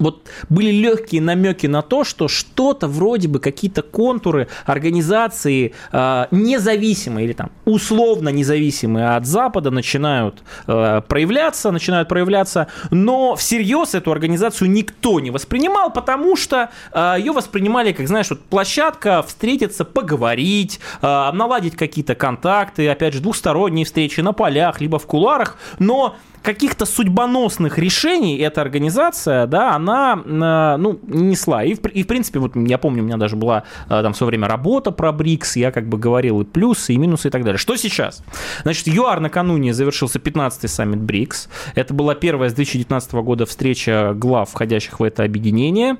[0.00, 7.26] вот были легкие намеки на то, что что-то вроде бы какие-то контуры организации э, независимые
[7.26, 14.70] или там условно независимые от Запада начинают э, проявляться, начинают проявляться, но всерьез эту организацию
[14.70, 21.06] никто не воспринимал, потому что э, ее воспринимали как, знаешь, вот площадка встретиться, поговорить, э,
[21.06, 27.78] наладить какие-то контакты, опять же, двусторонние встречи на полях, либо в куларах, но каких-то судьбоносных
[27.78, 31.64] решений эта организация, да, она, э, ну, несла.
[31.64, 34.28] И, и, в принципе, вот я помню, у меня даже была э, там в свое
[34.28, 37.58] время работа про БРИКС, я как бы говорил и плюсы, и минусы, и так далее.
[37.58, 38.22] Что сейчас?
[38.62, 41.48] Значит, ЮАР накануне завершился 15-й саммит БРИКС.
[41.74, 45.96] Это была первая с 2019 года встреча глав, входящих в это объединение.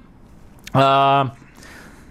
[0.73, 1.35] А,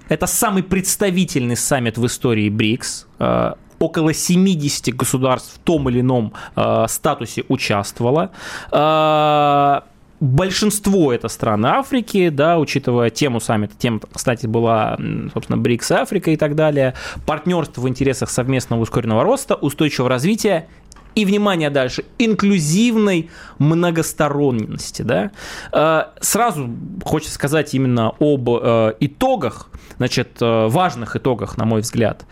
[0.08, 6.34] это самый представительный саммит в истории БРИКС а, около 70 государств в том или ином
[6.56, 8.32] э, статусе участвовало.
[8.72, 9.82] Э,
[10.20, 14.98] большинство это страны Африки, да, учитывая тему саммита, тема, кстати, была,
[15.34, 16.94] собственно, БРИКС, Африка и так далее,
[17.26, 20.68] партнерство в интересах совместного ускоренного роста, устойчивого развития
[21.16, 25.02] и, внимание дальше, инклюзивной многосторонности.
[25.02, 25.32] Да?
[25.72, 26.70] Э, сразу
[27.04, 32.26] хочется сказать именно об э, итогах, значит, э, важных итогах, на мой взгляд.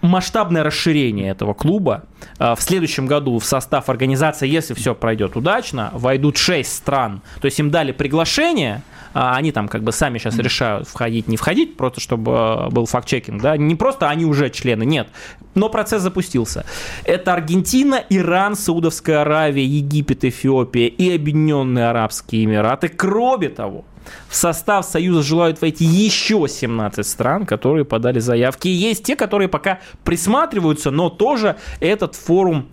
[0.00, 2.04] Масштабное расширение этого клуба.
[2.38, 7.22] В следующем году в состав организации, если все пройдет удачно, войдут 6 стран.
[7.40, 11.76] То есть им дали приглашение, они там как бы сами сейчас решают, входить, не входить,
[11.76, 15.08] просто чтобы был факт-чекинг, да, не просто они уже члены, нет,
[15.54, 16.64] но процесс запустился.
[17.04, 22.88] Это Аргентина, Иран, Саудовская Аравия, Египет, Эфиопия и Объединенные Арабские Эмираты.
[22.88, 23.84] Кроме того,
[24.28, 28.68] в состав Союза желают войти еще 17 стран, которые подали заявки.
[28.68, 32.68] И есть те, которые пока присматриваются, но тоже этот форум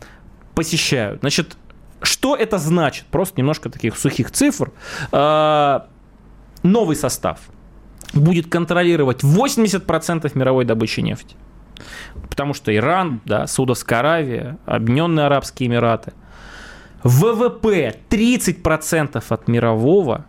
[0.55, 1.19] посещают.
[1.19, 1.57] Значит,
[2.01, 3.05] что это значит?
[3.11, 4.71] Просто немножко таких сухих цифр.
[6.63, 7.39] Новый состав
[8.13, 11.35] будет контролировать 80% мировой добычи нефти
[12.29, 16.13] потому что Иран, да, Саудовская Аравия, Объединенные Арабские Эмираты.
[17.03, 20.25] ВВП 30% от мирового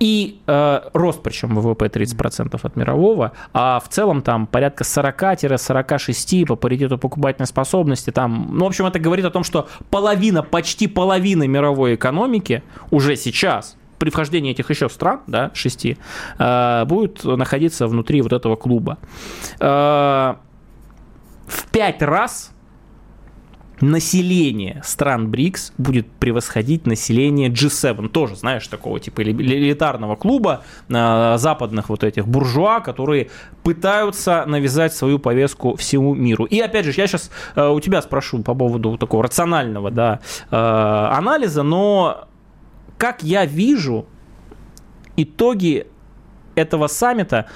[0.00, 6.56] и э, рост, причем ВВП 30% от мирового, а в целом там порядка 40-46 по
[6.56, 8.10] паритету покупательной способности.
[8.10, 13.14] Там, ну, в общем, это говорит о том, что половина, почти половина мировой экономики уже
[13.14, 15.98] сейчас при вхождении этих еще стран, да, шести,
[16.38, 18.98] э, будет находиться внутри вот этого клуба.
[19.60, 20.34] Э,
[21.46, 22.52] в пять раз
[23.82, 31.90] население стран БРИКС будет превосходить население G7, тоже, знаешь, такого типа элитарного клуба э, западных
[31.90, 33.28] вот этих буржуа, которые
[33.62, 36.46] пытаются навязать свою повестку всему миру.
[36.46, 41.62] И опять же, я сейчас э, у тебя спрошу по поводу такого рационального да, анализа,
[41.62, 42.29] но
[43.00, 44.06] как я вижу
[45.16, 45.86] итоги
[46.54, 47.46] этого саммита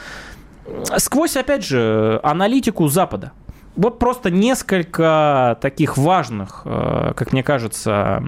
[0.97, 3.33] сквозь, опять же, аналитику Запада–
[3.77, 8.23] вот просто несколько таких важных, э, как мне кажется,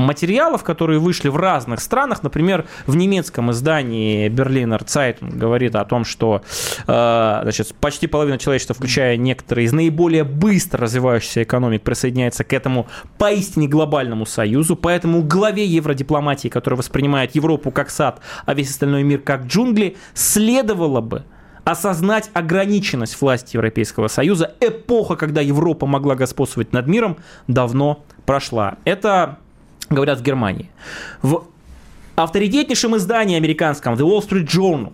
[0.00, 2.22] материалов, которые вышли в разных странах.
[2.22, 6.42] Например, в немецком издании Berliner Zeitung говорит о том, что
[6.86, 12.88] э, значит, почти половина человечества, включая некоторые из наиболее быстро развивающихся экономик, присоединяется к этому
[13.18, 14.76] поистине глобальному союзу.
[14.76, 21.00] Поэтому главе евродипломатии, которая воспринимает Европу как сад, а весь остальной мир как джунгли, следовало
[21.00, 21.24] бы
[21.64, 24.54] осознать ограниченность власти Европейского Союза.
[24.60, 28.76] Эпоха, когда Европа могла господствовать над миром, давно прошла.
[28.84, 29.38] Это
[29.90, 30.70] говорят в Германии.
[31.20, 31.44] В
[32.16, 34.92] авторитетнейшем издании американском The Wall Street Journal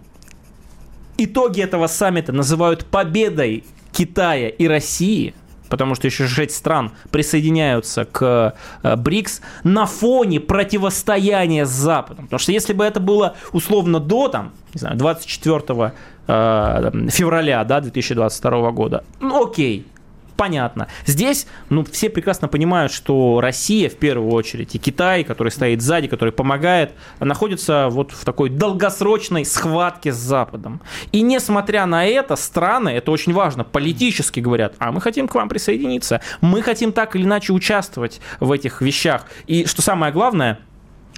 [1.19, 5.35] итоги этого саммита называют победой Китая и России
[5.69, 8.55] потому что еще шесть стран присоединяются к
[8.85, 12.27] э, БРИКС на фоне противостояния с Западом.
[12.27, 15.93] Потому что если бы это было условно до, там, не знаю, 24
[16.29, 19.85] э, февраля да, 2022 года, ну окей,
[20.37, 20.89] понятно.
[21.07, 26.09] Здесь, ну, все прекрасно понимают, что Россия, в первую очередь, и Китай, который стоит сзади,
[26.09, 30.81] который помогает, находится вот в такой долгосрочной схватке с Западом.
[31.13, 35.49] И несмотря на это, страны, это очень важно, политически говорят, а мы хотим к вам
[35.49, 39.27] присоединиться, мы хотим так или иначе участвовать в этих вещах.
[39.47, 40.59] И что самое главное,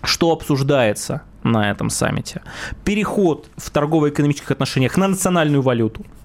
[0.02, 2.42] что обсуждается на этом саммите?
[2.84, 6.06] Переход в торгово-экономических отношениях на национальную валюту–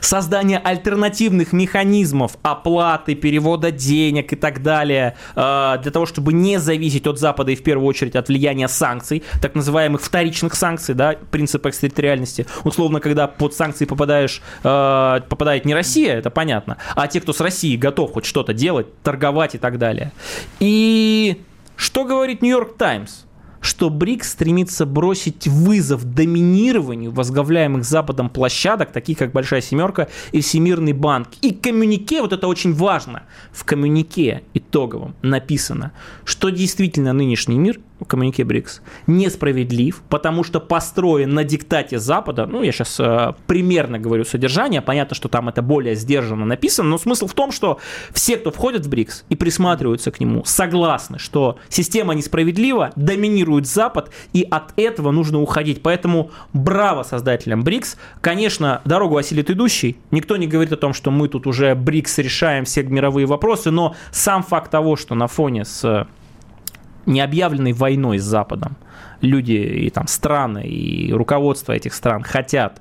[0.00, 7.06] создание альтернативных механизмов оплаты, перевода денег и так далее, э, для того, чтобы не зависеть
[7.06, 11.66] от Запада и в первую очередь от влияния санкций, так называемых вторичных санкций, да, принцип
[11.66, 12.46] экстерриториальности.
[12.64, 17.40] Условно, когда под санкции попадаешь, э, попадает не Россия, это понятно, а те, кто с
[17.40, 20.12] Россией готов хоть что-то делать, торговать и так далее.
[20.60, 21.42] И
[21.76, 23.24] что говорит Нью-Йорк Таймс?
[23.64, 30.92] Что БРИКС стремится бросить вызов доминированию возглавляемых Западом площадок, таких как Большая Семерка и Всемирный
[30.92, 31.28] банк.
[31.40, 33.22] И коммюнике, вот это очень важно,
[33.52, 35.92] в коммюнике итоговом написано,
[36.24, 42.72] что действительно нынешний мир коммунике БРИКС, несправедлив, потому что построен на диктате Запада, ну, я
[42.72, 47.34] сейчас э, примерно говорю содержание, понятно, что там это более сдержанно написано, но смысл в
[47.34, 47.78] том, что
[48.12, 54.10] все, кто входит в БРИКС и присматриваются к нему, согласны, что система несправедлива, доминирует Запад,
[54.32, 55.82] и от этого нужно уходить.
[55.82, 57.96] Поэтому браво создателям БРИКС.
[58.20, 59.96] Конечно, дорогу осилит идущий.
[60.10, 63.94] Никто не говорит о том, что мы тут уже БРИКС решаем все мировые вопросы, но
[64.10, 66.06] сам факт того, что на фоне с
[67.06, 68.76] необъявленной войной с Западом.
[69.20, 72.80] Люди и там страны и руководство этих стран хотят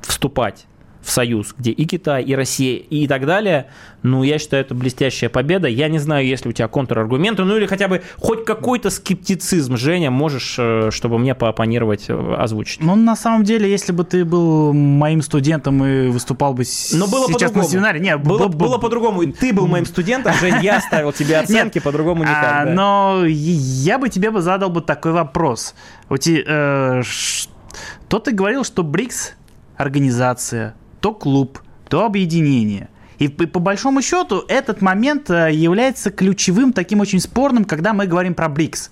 [0.00, 0.66] вступать
[1.02, 3.66] в союз, где и Китай, и Россия, и так далее,
[4.02, 5.68] ну, я считаю, это блестящая победа.
[5.68, 9.76] Я не знаю, есть ли у тебя контраргументы, ну, или хотя бы хоть какой-то скептицизм,
[9.76, 12.80] Женя, можешь, э, чтобы мне поопонировать, э, озвучить.
[12.80, 17.26] Ну, на самом деле, если бы ты был моим студентом и выступал бы Но было
[17.28, 18.00] сейчас на семинаре...
[18.00, 19.24] Нет, было, было по-другому.
[19.32, 22.44] Ты был моим студентом, Жень, я ставил тебе оценки, по-другому никак.
[22.44, 22.72] А, да.
[22.72, 25.74] Но я бы тебе бы задал бы такой вопрос.
[26.08, 29.32] У тебя, э, что ты говорил, что БРИКС
[29.76, 30.74] организация,
[31.06, 32.88] то клуб, то объединение.
[33.18, 38.34] И по большому счету этот момент э, является ключевым, таким очень спорным, когда мы говорим
[38.34, 38.90] про БРИКС.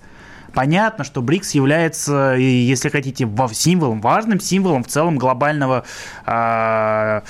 [0.53, 5.83] Понятно, что БРИКС является, если хотите, символом, важным символом в целом глобального
[6.25, 7.21] э,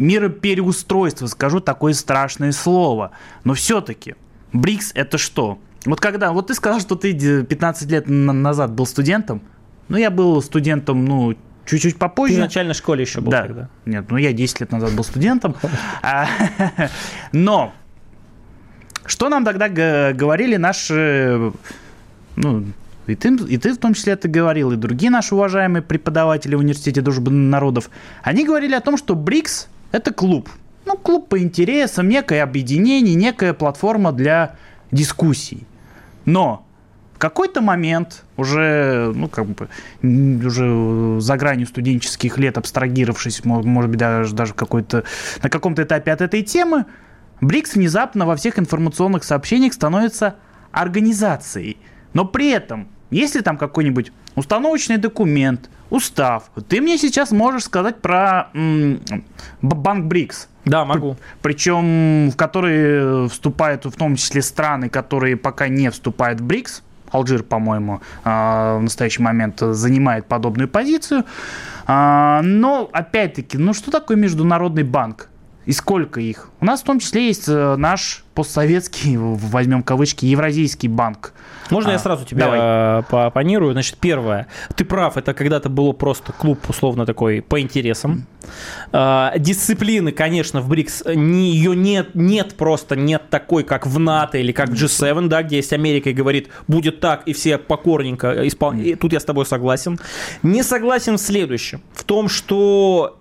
[0.00, 1.28] миропереустройства.
[1.28, 3.12] Скажу такое страшное слово.
[3.44, 4.16] Но все-таки
[4.52, 5.60] БРИКС это что?
[5.86, 9.42] Вот когда, вот ты сказал, что ты 15 лет назад был студентом,
[9.86, 11.36] ну, я был студентом, ну,
[11.68, 12.34] чуть-чуть попозже.
[12.34, 13.42] Ты в начальной школе еще был да.
[13.42, 13.68] тогда.
[13.84, 15.54] Нет, ну я 10 лет назад был студентом.
[16.02, 16.26] А,
[17.32, 17.72] но
[19.06, 21.52] что нам тогда говорили наши,
[22.36, 22.64] ну,
[23.06, 26.60] и ты, и ты в том числе это говорил, и другие наши уважаемые преподаватели в
[26.60, 27.90] Университете дружбы народов,
[28.22, 30.48] они говорили о том, что БРИКС– это клуб.
[30.84, 34.56] Ну, клуб по интересам, некое объединение, некая платформа для
[34.90, 35.66] дискуссий.
[36.24, 36.66] Но
[37.18, 39.68] какой-то момент, уже, ну, как бы,
[40.02, 45.04] уже за гранью студенческих лет, абстрагировавшись, может быть, даже, даже какой-то,
[45.42, 46.86] на каком-то этапе от этой темы,
[47.40, 50.36] БРИКС внезапно во всех информационных сообщениях становится
[50.72, 51.76] организацией.
[52.14, 58.48] Но при этом, если там какой-нибудь установочный документ, устав, ты мне сейчас можешь сказать про
[58.54, 59.00] м-
[59.62, 60.48] банк БРИКС.
[60.64, 61.16] Да, могу.
[61.42, 67.42] Причем в который вступают в том числе страны, которые пока не вступают в БРИКС, Алжир,
[67.42, 71.24] по-моему, а, в настоящий момент занимает подобную позицию.
[71.86, 75.28] А, но, опять-таки, ну что такое Международный банк?
[75.68, 76.48] И сколько их?
[76.60, 81.34] У нас в том числе есть э, наш постсоветский, возьмем кавычки, Евразийский банк.
[81.68, 83.02] Можно а, я сразу тебе давай.
[83.02, 83.72] поопонирую?
[83.72, 84.46] Значит, первое.
[84.76, 88.26] Ты прав, это когда-то было просто клуб, условно, такой по интересам.
[88.92, 94.38] А, дисциплины, конечно, в БРИКС не, ее нет, нет просто, нет такой, как в НАТО
[94.38, 98.48] или как в G7, да, где есть Америка и говорит, будет так, и все покорненько
[98.48, 99.00] исполняют.
[99.00, 100.00] Тут я с тобой согласен.
[100.42, 101.82] Не согласен в следующем.
[101.92, 103.18] В том, что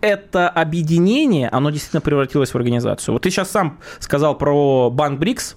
[0.00, 3.12] это объединение, оно действительно превратилось в организацию.
[3.12, 5.56] Вот ты сейчас сам сказал про банк БРИКС,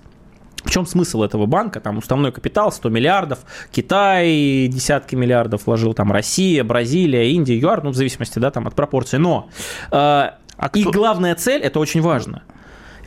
[0.63, 1.79] в чем смысл этого банка?
[1.82, 3.39] Там уставной капитал 100 миллиардов,
[3.71, 8.75] Китай десятки миллиардов вложил, там Россия, Бразилия, Индия, ЮАР, ну, в зависимости, да, там от
[8.75, 9.17] пропорции.
[9.17, 9.49] Но
[9.91, 10.91] э, а их кто...
[10.91, 12.43] главная цель, это очень важно,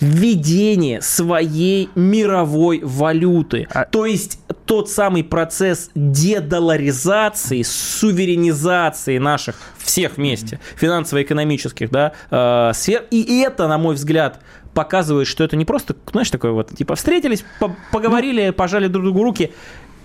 [0.00, 3.66] введение своей мировой валюты.
[3.70, 3.84] А...
[3.84, 13.04] То есть тот самый процесс дедоларизации, суверенизации наших всех вместе, финансово-экономических да, э, сфер.
[13.10, 14.40] И это, на мой взгляд,
[14.74, 19.22] показывает, что это не просто, знаешь, такое вот, типа, встретились, по поговорили, пожали друг другу
[19.22, 19.52] руки.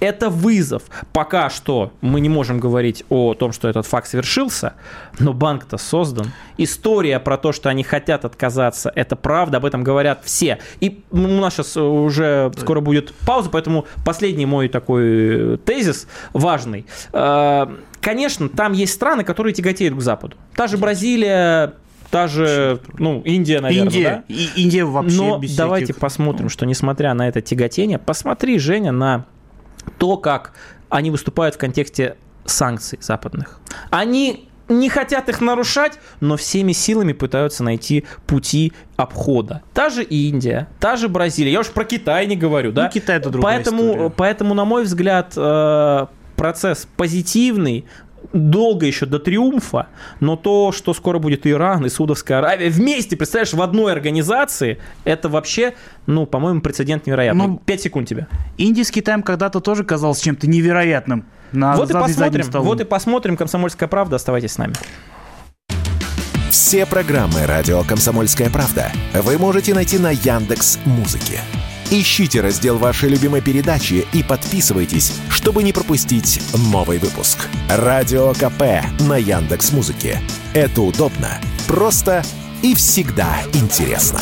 [0.02, 0.84] Это вызов.
[1.14, 4.74] Пока что мы не можем говорить о том, что этот факт совершился,
[5.20, 6.32] но банк-то создан.
[6.58, 10.58] История про то, что они хотят отказаться, это правда, об этом говорят все.
[10.80, 16.88] И у нас сейчас уже скоро будет пауза, поэтому последний мой такой тезис важный.
[17.14, 17.68] Э,
[18.02, 20.36] конечно, там есть страны, которые тяготеют к Западу.
[20.56, 21.76] Та же Бразилия,
[22.10, 24.34] та же, ну, Индия, наверное, Индия, да?
[24.34, 26.02] И, Индия вообще Но без давайте всяких...
[26.02, 29.26] посмотрим, что несмотря на это тяготение, посмотри, Женя, на
[29.98, 30.54] то, как
[30.90, 33.60] они выступают в контексте санкций западных.
[33.90, 39.62] Они не хотят их нарушать, но всеми силами пытаются найти пути обхода.
[39.74, 41.52] Та же Индия, та же Бразилия.
[41.52, 42.86] Я уж про Китай не говорю, да?
[42.86, 44.10] Ну, Китай это другая поэтому, история.
[44.16, 46.06] Поэтому, на мой взгляд, э,
[46.36, 47.86] процесс позитивный,
[48.34, 49.88] долго еще до триумфа,
[50.20, 55.30] но то, что скоро будет Иран и Саудовская Аравия вместе, представляешь, в одной организации, это
[55.30, 55.74] вообще,
[56.06, 57.48] ну, по-моему, прецедент невероятный.
[57.48, 58.28] Ну, Пять секунд тебе.
[58.58, 61.26] Индия с Китаем когда-то тоже казалось чем-то невероятным.
[61.52, 63.38] На вот и посмотрим, вот и посмотрим.
[63.38, 64.16] Комсомольская правда.
[64.16, 64.74] Оставайтесь с нами.
[66.50, 71.40] Все программы радио Комсомольская правда вы можете найти на Яндекс Музыке.
[71.94, 77.50] Ищите раздел вашей любимой передачи и подписывайтесь, чтобы не пропустить новый выпуск.
[77.68, 80.22] Радио КП на Яндекс Музыке.
[80.54, 82.24] Это удобно, просто
[82.62, 84.22] и всегда интересно.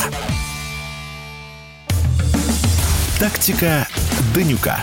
[3.19, 3.87] Тактика
[4.33, 4.79] Данюка.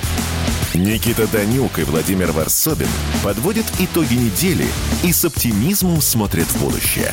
[0.72, 2.88] Никита Данюк и Владимир Варсобин
[3.24, 4.68] подводят итоги недели
[5.02, 7.12] и с оптимизмом смотрят в будущее.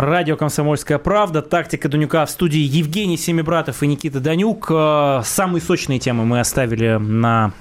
[0.00, 4.68] Радио «Комсомольская правда», «Тактика Данюка» в студии Евгений Семибратов и Никита Данюк.
[4.70, 7.52] Э, самые сочные темы мы оставили на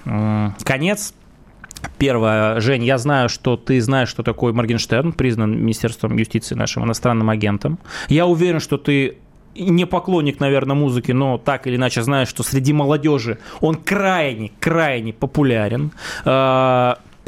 [0.64, 1.14] конец.
[1.98, 7.30] Первое, Жень, я знаю, что ты знаешь, что такое Моргенштерн, признан Министерством юстиции нашим иностранным
[7.30, 7.78] агентом.
[8.08, 9.18] Я уверен, что ты
[9.54, 15.12] не поклонник, наверное, музыки, но так или иначе знаешь, что среди молодежи он крайне, крайне
[15.12, 15.92] популярен.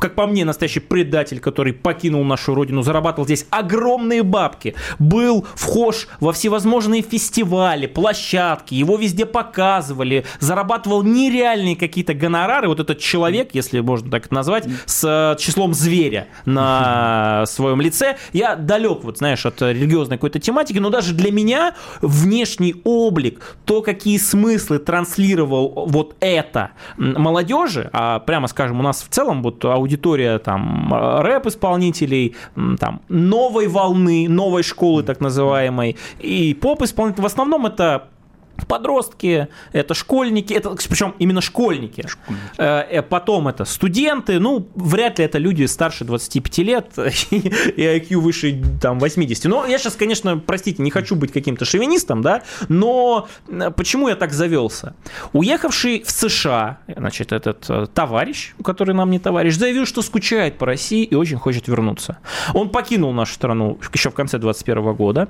[0.01, 6.07] Как по мне, настоящий предатель, который покинул нашу родину, зарабатывал здесь огромные бабки, был вхож
[6.19, 12.67] во всевозможные фестивали, площадки, его везде показывали, зарабатывал нереальные какие-то гонорары.
[12.67, 18.17] Вот этот человек, если можно так назвать, с э, числом зверя на своем лице.
[18.33, 23.83] Я далек, вот знаешь, от религиозной какой-то тематики, но даже для меня внешний облик, то,
[23.83, 29.90] какие смыслы транслировал вот это молодежи, а прямо скажем, у нас в целом вот аудитория
[29.91, 32.35] аудитория там рэп-исполнителей,
[32.79, 37.23] там новой волны, новой школы так называемой, и поп-исполнителей.
[37.23, 38.03] В основном это
[38.67, 42.07] подростки, это школьники, это причем именно школьники.
[42.07, 42.43] школьники.
[42.57, 46.85] Э, э, потом это студенты, ну, вряд ли это люди старше 25 лет
[47.31, 49.45] и IQ выше там 80.
[49.45, 54.15] Но я сейчас, конечно, простите, не хочу быть каким-то шовинистом, да, но э, почему я
[54.15, 54.95] так завелся?
[55.33, 61.03] Уехавший в США, значит, этот товарищ, который нам не товарищ, заявил, что скучает по России
[61.03, 62.17] и очень хочет вернуться.
[62.53, 65.27] Он покинул нашу страну еще в конце 2021 года,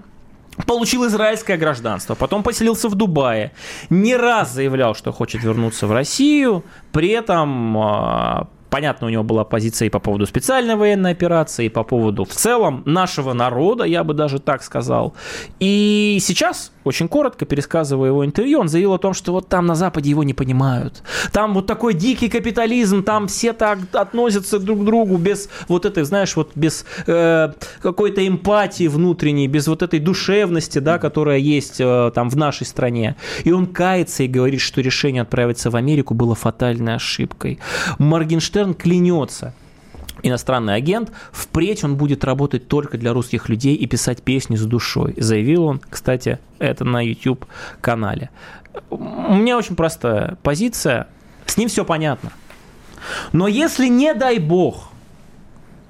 [0.65, 3.51] Получил израильское гражданство, потом поселился в Дубае.
[3.89, 9.43] Не раз заявлял, что хочет вернуться в Россию, при этом а, Понятно, у него была
[9.43, 14.05] позиция и по поводу специальной военной операции, и по поводу в целом нашего народа, я
[14.05, 15.13] бы даже так сказал.
[15.59, 19.75] И сейчас, очень коротко пересказывая его интервью, он заявил о том, что вот там на
[19.75, 21.03] Западе его не понимают.
[21.33, 26.05] Там вот такой дикий капитализм, там все так относятся друг к другу без вот этой,
[26.05, 27.51] знаешь, вот без э,
[27.81, 33.17] какой-то эмпатии внутренней, без вот этой душевности, да, которая есть э, там в нашей стране.
[33.43, 37.59] И он кается и говорит, что решение отправиться в Америку было фатальной ошибкой.
[37.99, 39.53] Моргенштерн Моргенштерн клянется,
[40.23, 45.15] иностранный агент, впредь он будет работать только для русских людей и писать песни с душой.
[45.17, 48.29] Заявил он, кстати, это на YouTube-канале.
[48.89, 51.07] У меня очень простая позиция,
[51.45, 52.31] с ним все понятно.
[53.31, 54.89] Но если, не дай бог,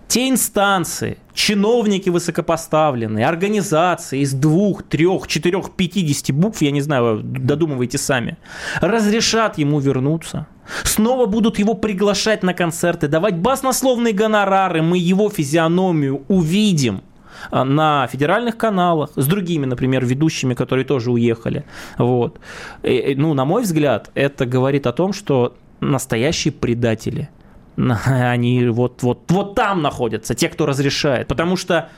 [0.08, 7.98] те инстанции, чиновники высокопоставленные, организации из двух, трех, четырех, пятидесяти букв, я не знаю, додумывайте
[7.98, 8.38] сами,
[8.82, 10.48] разрешат ему вернуться,
[10.84, 17.02] снова будут его приглашать на концерты, давать баснословные гонорары, мы его физиономию увидим
[17.50, 21.66] а, на федеральных каналах с другими, например, ведущими, которые тоже уехали.
[21.98, 22.40] Вот.
[22.84, 27.30] И, ну, на мой взгляд, это говорит о том, что настоящие предатели–
[28.06, 31.28] они вот, вот, вот там находятся, те, кто разрешает.
[31.28, 31.90] Потому что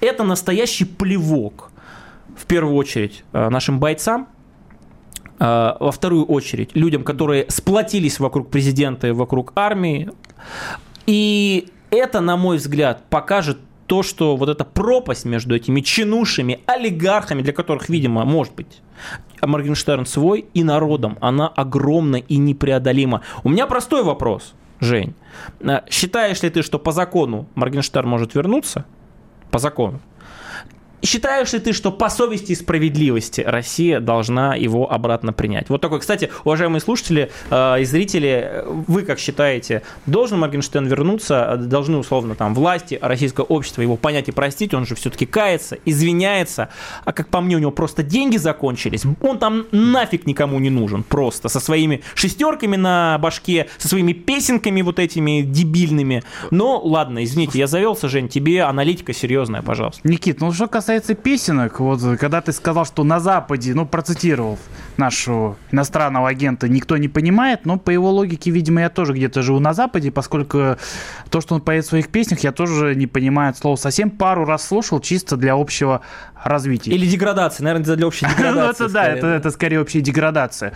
[0.00, 1.70] это настоящий плевок
[2.36, 4.28] в первую очередь, нашим бойцам,
[5.38, 10.10] во вторую очередь, людям, которые сплотились вокруг президента и вокруг армии.
[11.06, 13.58] И это, на мой взгляд, покажет
[13.88, 18.82] то, что вот эта пропасть между этими чинушами, олигархами, для которых, видимо, может быть,
[19.40, 23.22] Моргенштерн свой, и народом, она огромна и непреодолима.
[23.44, 25.14] У меня простой вопрос, Жень.
[25.60, 28.84] Э, считаешь ли ты, что по закону Моргенштерн может вернуться?
[29.50, 30.00] По закону.
[31.02, 35.68] Считаешь ли ты, что по совести и справедливости Россия должна его обратно принять?
[35.68, 41.98] Вот такой, кстати, уважаемые слушатели э, и зрители, вы как считаете, должен Моргенштерн вернуться, должны
[41.98, 46.70] условно там власти, российское общество его понять и простить, он же все-таки кается, извиняется,
[47.04, 51.04] а как по мне у него просто деньги закончились, он там нафиг никому не нужен
[51.04, 56.24] просто, со своими шестерками на башке, со своими песенками вот этими дебильными.
[56.50, 60.00] Но ладно, извините, я завелся, Жень, тебе аналитика серьезная, пожалуйста.
[60.08, 64.58] Никит, ну что касается касается песенок, вот когда ты сказал, что на Западе, ну, процитировал
[64.96, 69.60] нашего иностранного агента, никто не понимает, но по его логике, видимо, я тоже где-то живу
[69.60, 70.78] на Западе, поскольку
[71.28, 74.08] то, что он поет в своих песнях, я тоже не понимаю слова совсем.
[74.08, 76.00] Пару раз слушал чисто для общего
[76.44, 76.90] развития.
[76.90, 78.84] Или деградации, наверное, для общей деградации.
[78.84, 80.72] Ну, это да, это, это скорее общая деградация.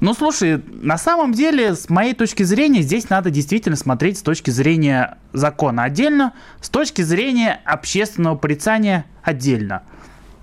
[0.00, 4.50] Ну, слушай, на самом деле, с моей точки зрения, здесь надо действительно смотреть с точки
[4.50, 9.82] зрения закона отдельно, с точки зрения общественного порицания отдельно.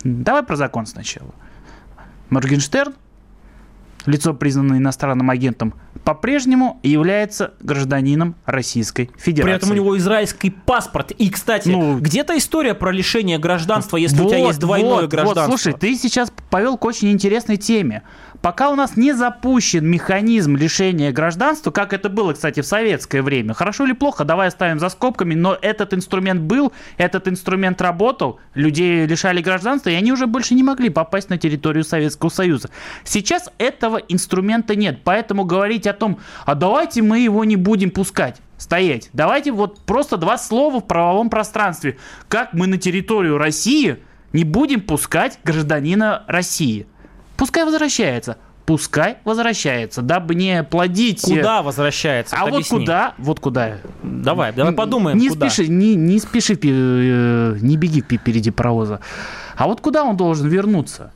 [0.04, 1.34] Давай про закон сначала.
[2.30, 2.94] Моргенштерн,
[4.06, 5.74] лицо, признанное иностранным агентом,
[6.08, 9.44] по-прежнему является гражданином Российской Федерации.
[9.44, 11.12] При этом у него израильский паспорт.
[11.12, 15.10] И, кстати, ну, где-то история про лишение гражданства, если вот, у тебя есть двойное вот,
[15.10, 15.42] гражданство.
[15.42, 18.04] Вот, слушай, ты сейчас повел к очень интересной теме.
[18.48, 23.54] Пока у нас не запущен механизм лишения гражданства, как это было, кстати, в советское время,
[23.54, 29.06] хорошо или плохо, давай оставим за скобками, но этот инструмент был, этот инструмент работал, людей
[29.06, 32.70] лишали гражданства, и они уже больше не могли попасть на территорию Советского Союза.
[33.04, 38.38] Сейчас этого инструмента нет, поэтому говорить о том, а давайте мы его не будем пускать
[38.58, 39.10] стоять.
[39.12, 41.98] Давайте вот просто два слова в правовом пространстве.
[42.30, 43.98] Как мы на территорию России
[44.32, 46.88] не будем пускать гражданина России?
[47.38, 48.38] Пускай возвращается.
[48.66, 51.24] Пускай возвращается, дабы не плодить...
[51.30, 52.36] Э, куда возвращается?
[52.36, 52.80] А вот объясни.
[52.80, 53.14] куда?
[53.18, 53.78] Вот куда?
[54.04, 55.50] Давай, давай подумаем, не куда.
[55.50, 59.00] Спеши, не, не спеши, э, не беги впереди паровоза.
[59.56, 61.14] А вот куда он должен вернуться?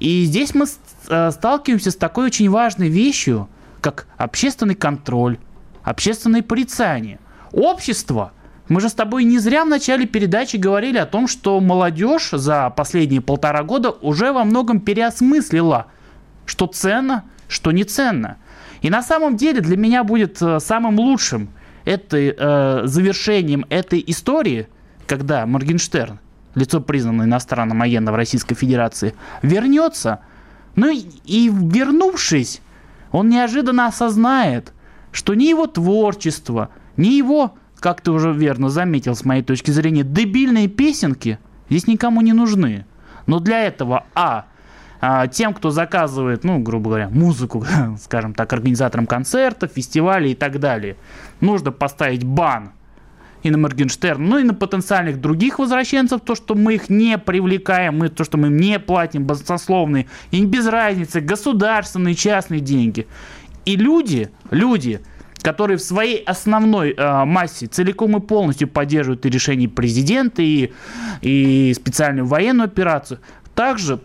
[0.00, 0.64] И здесь мы
[1.08, 3.50] э, сталкиваемся с такой очень важной вещью,
[3.82, 5.36] как общественный контроль,
[5.82, 7.20] общественное порицание.
[7.52, 8.32] Общество
[8.68, 12.70] мы же с тобой не зря в начале передачи говорили о том, что молодежь за
[12.70, 15.86] последние полтора года уже во многом переосмыслила,
[16.44, 18.36] что ценно, что не ценно.
[18.82, 21.48] И на самом деле для меня будет э, самым лучшим
[21.84, 24.68] этой, э, завершением этой истории,
[25.06, 26.20] когда Моргенштерн,
[26.54, 30.20] лицо признанное иностранным агентом Российской Федерации, вернется,
[30.76, 32.60] ну и, и вернувшись,
[33.10, 34.72] он неожиданно осознает,
[35.10, 40.02] что ни его творчество, ни его как ты уже верно заметил, с моей точки зрения,
[40.02, 42.86] дебильные песенки здесь никому не нужны.
[43.26, 44.46] Но для этого, а,
[45.00, 47.64] а тем, кто заказывает, ну, грубо говоря, музыку,
[48.02, 50.96] скажем так, организаторам концертов, фестивалей и так далее,
[51.40, 52.72] нужно поставить бан
[53.42, 57.98] и на Моргенштерн, ну и на потенциальных других возвращенцев, то, что мы их не привлекаем,
[57.98, 63.06] мы, то, что мы им не платим баснословные, и без разницы, государственные, частные деньги.
[63.64, 65.00] И люди, люди,
[65.42, 70.72] которые в своей основной э, массе целиком и полностью поддерживают и решение президента, и,
[71.22, 73.20] и специальную военную операцию,
[73.54, 74.00] также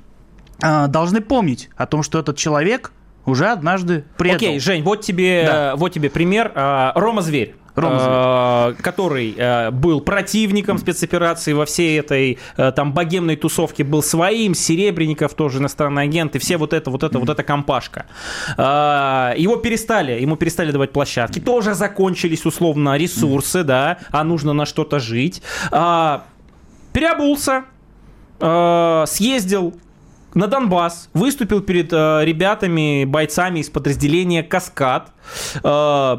[0.61, 2.91] э, должны помнить о том, что этот человек
[3.25, 4.37] уже однажды предал.
[4.37, 5.75] Окей, Жень, вот тебе, да.
[5.75, 6.51] вот тебе пример.
[6.53, 7.55] Э, Рома Зверь.
[7.75, 14.53] Э, который э, был противником спецоперации во всей этой э, там богемной тусовке, был своим,
[14.53, 18.05] Серебренников тоже иностранный агент, и все вот это, вот это, вот эта компашка.
[18.57, 24.99] Его перестали, ему перестали давать площадки, тоже закончились условно ресурсы, да, а нужно на что-то
[24.99, 25.41] жить.
[26.93, 27.63] Переобулся,
[28.39, 29.73] съездил
[30.35, 35.11] на Донбасс, выступил перед э, ребятами, бойцами из подразделения «Каскад».
[35.63, 36.17] Э,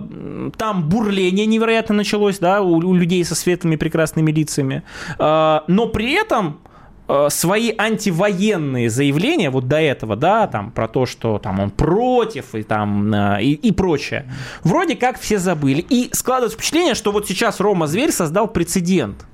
[0.56, 4.82] там бурление невероятно началось, да, у, у людей со светлыми прекрасными лицами.
[5.18, 6.60] Э, но при этом
[7.08, 12.54] э, свои антивоенные заявления вот до этого, да, там про то, что там он против
[12.54, 14.30] и там э, и, и прочее,
[14.62, 15.84] вроде как все забыли.
[15.88, 19.26] И складывается впечатление, что вот сейчас Рома Зверь создал прецедент.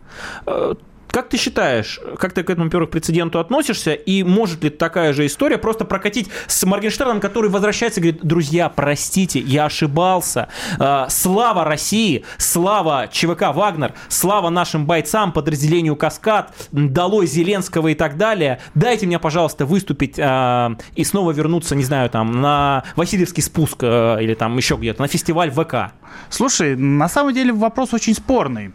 [1.10, 5.26] Как ты считаешь, как ты к этому, во-первых, прецеденту относишься, и может ли такая же
[5.26, 10.48] история просто прокатить с Моргенштерном, который возвращается и говорит, друзья, простите, я ошибался,
[10.78, 18.16] э, слава России, слава ЧВК «Вагнер», слава нашим бойцам, подразделению «Каскад», долой Зеленского и так
[18.16, 23.78] далее, дайте мне, пожалуйста, выступить э, и снова вернуться, не знаю, там, на Васильевский спуск
[23.82, 25.92] э, или там еще где-то, на фестиваль ВК.
[26.28, 28.72] Слушай, на самом деле вопрос очень спорный.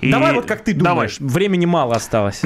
[0.00, 0.10] И...
[0.10, 1.32] Давай вот как ты думаешь, Давай.
[1.32, 2.42] времени мало осталось.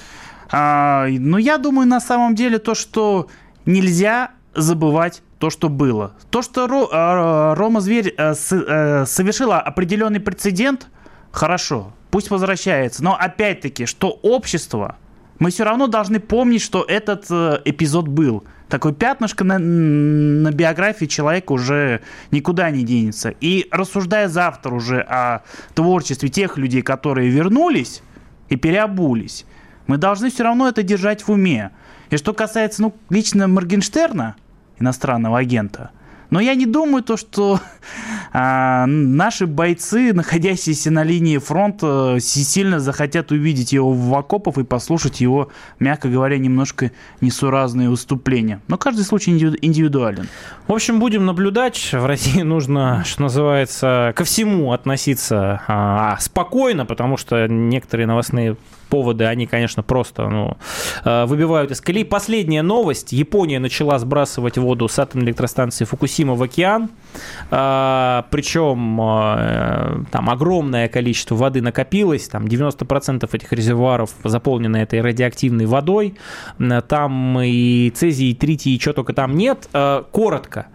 [0.50, 3.28] а, ну, я думаю, на самом деле то, что
[3.64, 6.14] нельзя забывать то, что было.
[6.30, 10.88] То, что Ро, а, Рома Зверь а, с, а, совершила определенный прецедент,
[11.30, 13.04] хорошо, пусть возвращается.
[13.04, 14.96] Но опять-таки, что общество,
[15.38, 21.06] мы все равно должны помнить, что этот э, эпизод был такое пятнышко на, на биографии
[21.06, 23.34] человека уже никуда не денется.
[23.40, 25.42] И рассуждая завтра уже о
[25.74, 28.02] творчестве тех людей, которые вернулись
[28.48, 29.44] и переобулись,
[29.86, 31.70] мы должны все равно это держать в уме.
[32.10, 34.36] И что касается ну, лично Моргенштерна,
[34.78, 35.90] иностранного агента,
[36.30, 37.60] но я не думаю, то, что
[38.32, 45.20] а, наши бойцы, находящиеся на линии фронта, сильно захотят увидеть его в окопах и послушать
[45.20, 48.60] его, мягко говоря, немножко несуразные выступления.
[48.68, 50.28] Но каждый случай индивидуален.
[50.66, 51.90] В общем, будем наблюдать.
[51.92, 58.56] В России нужно, что называется, ко всему относиться а, спокойно, потому что некоторые новостные
[58.86, 60.56] поводы, они, конечно, просто ну,
[61.04, 62.04] э, выбивают из колеи.
[62.04, 63.12] Последняя новость.
[63.12, 66.90] Япония начала сбрасывать воду с атомной электростанции Фукусима в океан.
[67.50, 72.28] Э, Причем э, там огромное количество воды накопилось.
[72.28, 76.14] Там 90% этих резервуаров заполнены этой радиоактивной водой.
[76.88, 79.68] Там и цезий, и тритий, и чего только там нет.
[80.10, 80.66] Коротко.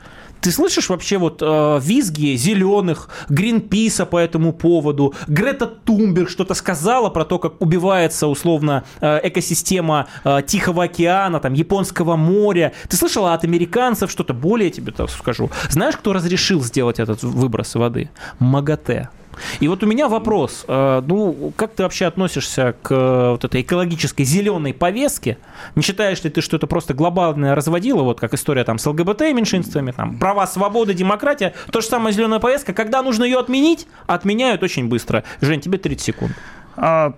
[0.42, 7.10] Ты слышишь вообще вот э, визги зеленых, Гринписа по этому поводу, Грета Тумберг что-то сказала
[7.10, 12.74] про то, как убивается условно э, экосистема э, Тихого океана, там, Японского моря.
[12.90, 15.52] Ты слышала от американцев что-то более тебе так скажу?
[15.70, 18.10] Знаешь, кто разрешил сделать этот выброс воды?
[18.40, 19.10] МАГАТЭ.
[19.60, 20.66] И вот у меня вопрос.
[20.68, 25.38] Э, ну, как ты вообще относишься к э, вот этой экологической зеленой повестке?
[25.76, 29.22] Не считаешь ли ты, что это просто глобальное разводило, вот как история там с ЛГБТ
[29.34, 31.54] меньшинствами, там, права, свобода, демократия?
[31.72, 32.74] То же самое зеленая повестка.
[32.74, 35.24] Когда нужно ее отменить, отменяют очень быстро.
[35.42, 36.32] Жень, тебе 30 секунд.
[36.76, 37.14] А,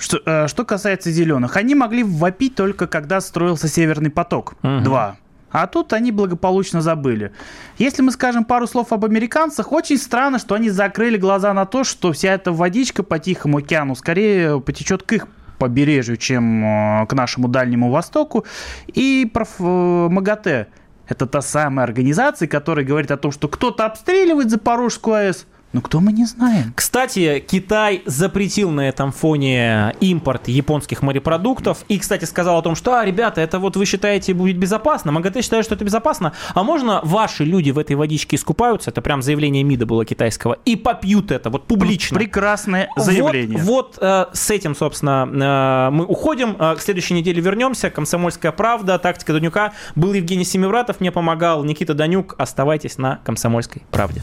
[0.00, 4.78] что, э, что касается зеленых, они могли вопить только когда строился Северный поток 2.
[4.80, 5.16] Угу.
[5.50, 7.32] А тут они благополучно забыли.
[7.78, 11.84] Если мы скажем пару слов об американцах, очень странно, что они закрыли глаза на то,
[11.84, 15.26] что вся эта водичка по Тихому океану скорее потечет к их
[15.58, 18.44] побережью, чем э, к нашему Дальнему Востоку.
[18.86, 20.68] И про э, МАГАТЭ.
[21.06, 26.00] Это та самая организация, которая говорит о том, что кто-то обстреливает Запорожскую АЭС, ну, кто
[26.00, 26.72] мы не знаем.
[26.74, 31.84] Кстати, Китай запретил на этом фоне импорт японских морепродуктов.
[31.88, 35.12] И, кстати, сказал о том, что, а, ребята, это вот вы считаете будет безопасно.
[35.12, 36.32] МАГАТЭ считает, что это безопасно.
[36.54, 38.90] А можно ваши люди в этой водичке искупаются?
[38.90, 40.58] Это прям заявление МИДа было китайского.
[40.64, 42.18] И попьют это вот публично.
[42.18, 43.58] Прекрасное заявление.
[43.58, 46.56] Вот, вот э, с этим, собственно, э, мы уходим.
[46.58, 47.90] Э, к следующей неделе вернемся.
[47.90, 49.72] Комсомольская правда, тактика Данюка.
[49.94, 52.34] Был Евгений Семивратов, мне помогал Никита Данюк.
[52.38, 54.22] Оставайтесь на Комсомольской правде.